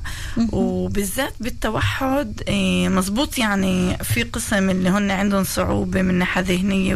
وبالذات 0.52 1.34
بالتوحد 1.40 2.42
إيه، 2.48 2.90
مزبوط 2.90 3.38
يعني 3.38 3.98
في 3.98 4.24
قسم 4.24 4.70
اللي 4.70 4.90
هن 4.90 5.12
عندهم 5.12 5.44
صعوبة 5.44 6.02
من 6.02 6.16
ناحية 6.16 6.42
ذهنية 6.42 6.96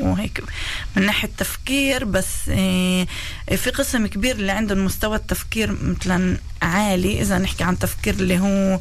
وهيك 0.00 0.42
من 0.96 1.06
ناحية 1.06 1.30
تفكير 1.38 2.04
بس 2.04 2.48
إيه، 2.48 3.06
في 3.56 3.70
قسم 3.70 4.06
كبير 4.06 4.36
اللي 4.36 4.52
عندهم 4.52 4.84
مستوى 4.84 5.16
التفكير 5.16 5.76
مثلا 5.82 6.36
عالي 6.62 7.20
إذا 7.20 7.38
نحكي 7.38 7.64
عن 7.64 7.78
تفكير 7.78 8.14
اللي 8.14 8.38
هو 8.38 8.80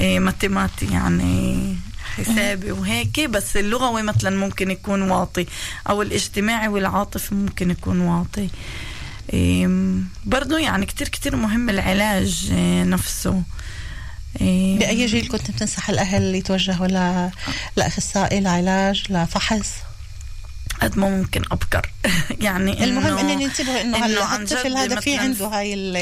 إيه، 0.00 0.18
ماتيماتي 0.20 0.86
يعني 0.86 1.76
حسابي 2.14 2.72
وهيك 2.72 3.20
بس 3.20 3.56
اللغوي 3.56 4.02
مثلا 4.02 4.36
ممكن 4.36 4.70
يكون 4.70 5.02
واطي؟ 5.02 5.46
أو 5.88 6.02
الاجتماعي 6.02 6.68
والعاطفي 6.68 7.34
ممكن 7.34 7.70
يكون 7.70 8.00
واطي. 8.00 8.48
برضو 10.24 10.56
يعني 10.56 10.86
كتير 10.86 11.08
كتير 11.08 11.36
مهم 11.36 11.70
العلاج 11.70 12.50
آه، 12.52 12.84
نفسه. 12.84 13.42
بأي 14.40 15.06
جيل 15.06 15.28
كنت 15.28 15.50
بتنصح 15.50 15.90
الأهل 15.90 16.34
يتوجهوا 16.34 16.86
ل... 16.86 17.30
لأخصائي 17.76 18.40
لعلاج 18.40 19.04
لفحص؟ 19.10 19.70
قد 20.82 20.98
ما 20.98 21.08
ممكن 21.08 21.42
أبكر. 21.52 21.90
يعني 22.46 22.84
المهم 22.84 23.18
انه 23.18 23.42
ينتبهوا 23.42 23.80
إنه 23.80 23.98
هلا 23.98 24.36
الطفل 24.36 24.76
هذا 24.76 25.00
في 25.00 25.18
عنده 25.18 25.46
هاي 25.46 25.74
ال 25.74 25.96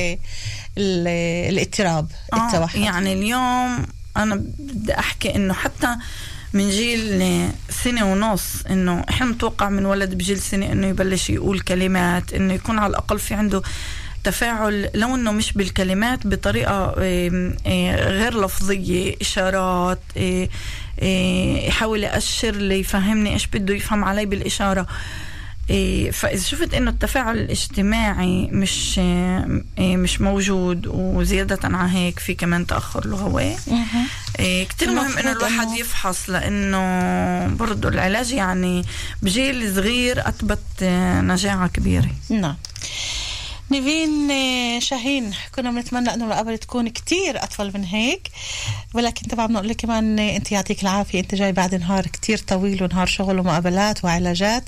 ال 0.79 1.09
الاضطراب 1.53 2.11
آه 2.33 2.46
التوحد. 2.46 2.81
يعني 2.81 3.12
اليوم 3.12 3.87
أنا 4.16 4.35
بدي 4.59 4.98
أحكي 4.98 5.35
إنه 5.37 5.55
حتى 5.55 5.96
من 6.53 6.70
جيل 6.70 7.48
سنة 7.70 8.12
ونص 8.12 8.66
إنه 8.70 9.05
إحنا 9.11 9.27
متوقع 9.27 9.68
من 9.68 9.87
ولد 9.87 10.14
بجيل 10.14 10.38
سنة 10.38 10.72
إنه 10.72 10.87
يبلش 10.87 11.31
يقول 11.31 11.61
كلمات 11.61 12.33
إنه 12.35 12.55
يكون 12.55 12.79
على 12.79 12.90
الأقل 12.90 13.18
في 13.18 13.35
عنده 13.35 13.62
تفاعل 14.25 14.90
لو 14.94 15.14
إنه 15.14 15.33
مش 15.33 15.53
بالكلمات 15.53 16.27
بطريقة 16.27 16.94
غير 18.09 18.44
لفظية 18.44 19.14
إشارات 19.20 20.01
يحاول 21.68 22.03
يأشر 22.05 22.51
لي 22.57 22.81
يفهمني 22.81 23.33
إيش 23.33 23.46
بده 23.46 23.75
يفهم 23.75 24.05
علي 24.05 24.27
بالإشارة. 24.27 24.87
إيه، 25.72 26.11
فاذا 26.11 26.42
شفت 26.42 26.74
إنه 26.74 26.90
التفاعل 26.90 27.38
الاجتماعي 27.38 28.48
مش 28.52 28.98
إيه، 28.98 29.96
مش 29.96 30.20
موجود 30.20 30.87
وزيادة 30.87 31.58
عن 31.64 31.88
هيك 31.88 32.18
في 32.18 32.35
كمان 32.35 32.66
تأخر 32.66 33.06
لغوي 33.06 33.56
إيه، 34.38 34.64
كتير 34.64 34.90
مهم 34.90 35.18
إنه 35.18 35.32
الواحد 35.32 35.68
يفحص 35.78 36.30
لإنه 36.30 36.82
برضه 37.56 37.88
العلاج 37.88 38.32
يعني 38.32 38.85
بجيل 39.22 39.74
صغير 39.74 40.28
أثبت 40.28 40.82
نجاعة 41.22 41.68
كبيرة. 41.68 42.11
نعم. 42.30 42.56
نيفين 43.72 44.30
آه، 44.30 44.78
شاهين. 44.78 45.30
كنا 45.54 45.70
بنتمنى 45.70 46.14
إنه 46.14 46.35
قبل 46.35 46.58
تكون 46.58 46.88
كتير 46.88 47.44
أطول 47.44 47.72
من 47.74 47.85
هيك. 47.85 48.28
ولكن 48.94 49.26
طبعا 49.26 49.46
بنقول 49.46 49.68
لك 49.68 49.76
كمان 49.76 50.18
آه، 50.18 50.37
أنت 50.37 50.52
يعطيك 50.52 50.82
العافية. 50.82 51.20
أنت 51.20 51.35
جاي 51.35 51.52
بعد 51.52 51.74
نهار 51.74 52.06
كتير 52.06 52.38
طويل 52.38 52.82
ونهار 52.82 53.06
شغل 53.06 53.38
ومقابلات 53.38 54.04
وعلاجات. 54.04 54.64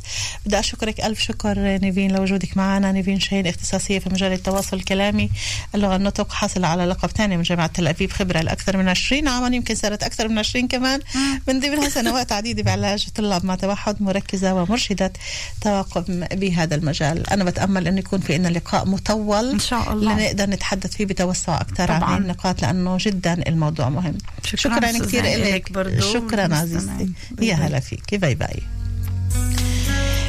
بدي 0.46 0.58
أشكرك 0.58 1.00
ألف 1.00 1.20
شكر 1.20 1.54
آه، 1.58 1.78
نيفين 1.78 2.12
لوجودك 2.12 2.56
معنا. 2.56 2.92
نيفين 2.92 3.20
شاهين 3.20 3.46
اختصاصية 3.46 3.98
في 3.98 4.10
مجال 4.10 4.32
التواصل 4.32 4.76
الكلامي. 4.76 5.30
اللغة 5.74 5.96
النطق 5.96 6.32
حاصلة 6.32 6.66
على 6.68 6.84
لقب 6.84 7.08
ثاني 7.10 7.36
من 7.36 7.42
جامعة 7.42 7.66
تل 7.66 7.88
أبيب 7.88 8.10
خبرة 8.12 8.40
لأكثر 8.40 8.76
من 8.76 8.88
20 8.88 9.28
عاما 9.28 9.56
يمكن 9.56 9.74
صارت 9.74 10.02
أكثر 10.02 10.28
من 10.28 10.38
20 10.38 10.68
كمان. 10.68 11.00
من 11.48 11.60
ضمنها 11.60 11.88
سنوات 11.88 12.32
عديدة 12.32 12.62
بعلاج 12.62 13.08
طلاب 13.14 13.44
مع 13.44 13.54
توحد 13.54 14.02
مركزة 14.02 14.54
ومرشدة 14.54 15.12
توقف 15.60 16.04
بهذا 16.32 16.74
المجال. 16.74 17.30
أنا 17.30 17.44
بتأمل 17.44 17.88
انه 17.88 17.98
يكون 17.98 18.20
في 18.20 18.38
لنا 18.38 18.48
لقاء 18.48 18.93
مطول 18.94 19.50
إن 19.50 19.59
شاء 19.59 19.92
الله. 19.92 20.14
لنقدر 20.14 20.50
نتحدث 20.50 20.92
فيه 20.96 21.07
بتوسع 21.07 21.61
أكثر. 21.61 21.92
عن. 21.92 22.02
هاي 22.02 22.18
النقاط 22.18 22.62
لأنه 22.62 22.96
جدا 23.00 23.48
الموضوع 23.48 23.88
مهم. 23.88 24.18
شكراً 24.44 24.76
شكرا 24.76 24.98
كثير 25.07 25.22
لك 25.22 26.00
شكرا. 26.00 26.54
عزيزتي. 26.57 27.11
يا. 27.40 27.54
هلا 27.54 27.80
فيك. 27.80 28.14
bye 28.14 28.35
bye. 28.35 28.62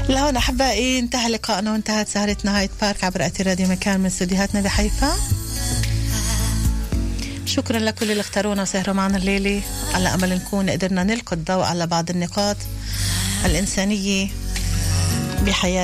لهون 0.10 0.38
أحبائي 0.38 1.00
انتهى 1.00 1.30
لقائنا 1.30 1.72
وانتهت 1.72 2.08
سهرتنا 2.08 2.60
هايد 2.60 2.70
بارك 2.82 3.04
عبر 3.04 3.26
اثير 3.26 3.48
راديو 3.48 3.68
مكان 3.68 4.00
من 4.00 4.06
استديوهاتنا 4.06 4.62
بحيفا. 4.62 5.12
شكرا 7.46 7.80
لكل 7.80 8.12
اللي 8.12 8.22
اختارونا 8.22 8.62
وسهروا 8.62 8.96
معنا 8.96 9.18
الليلة. 9.18 9.62
على 9.94 10.14
أمل 10.14 10.30
نكون 10.30 10.70
قدرنا 10.70 11.04
نلقي 11.04 11.36
الضوء 11.36 11.64
على 11.64 11.88
بعض 11.88 12.10
النقاط 12.10 12.58
الإنسانية 13.46 14.28
بحياه 15.46 15.72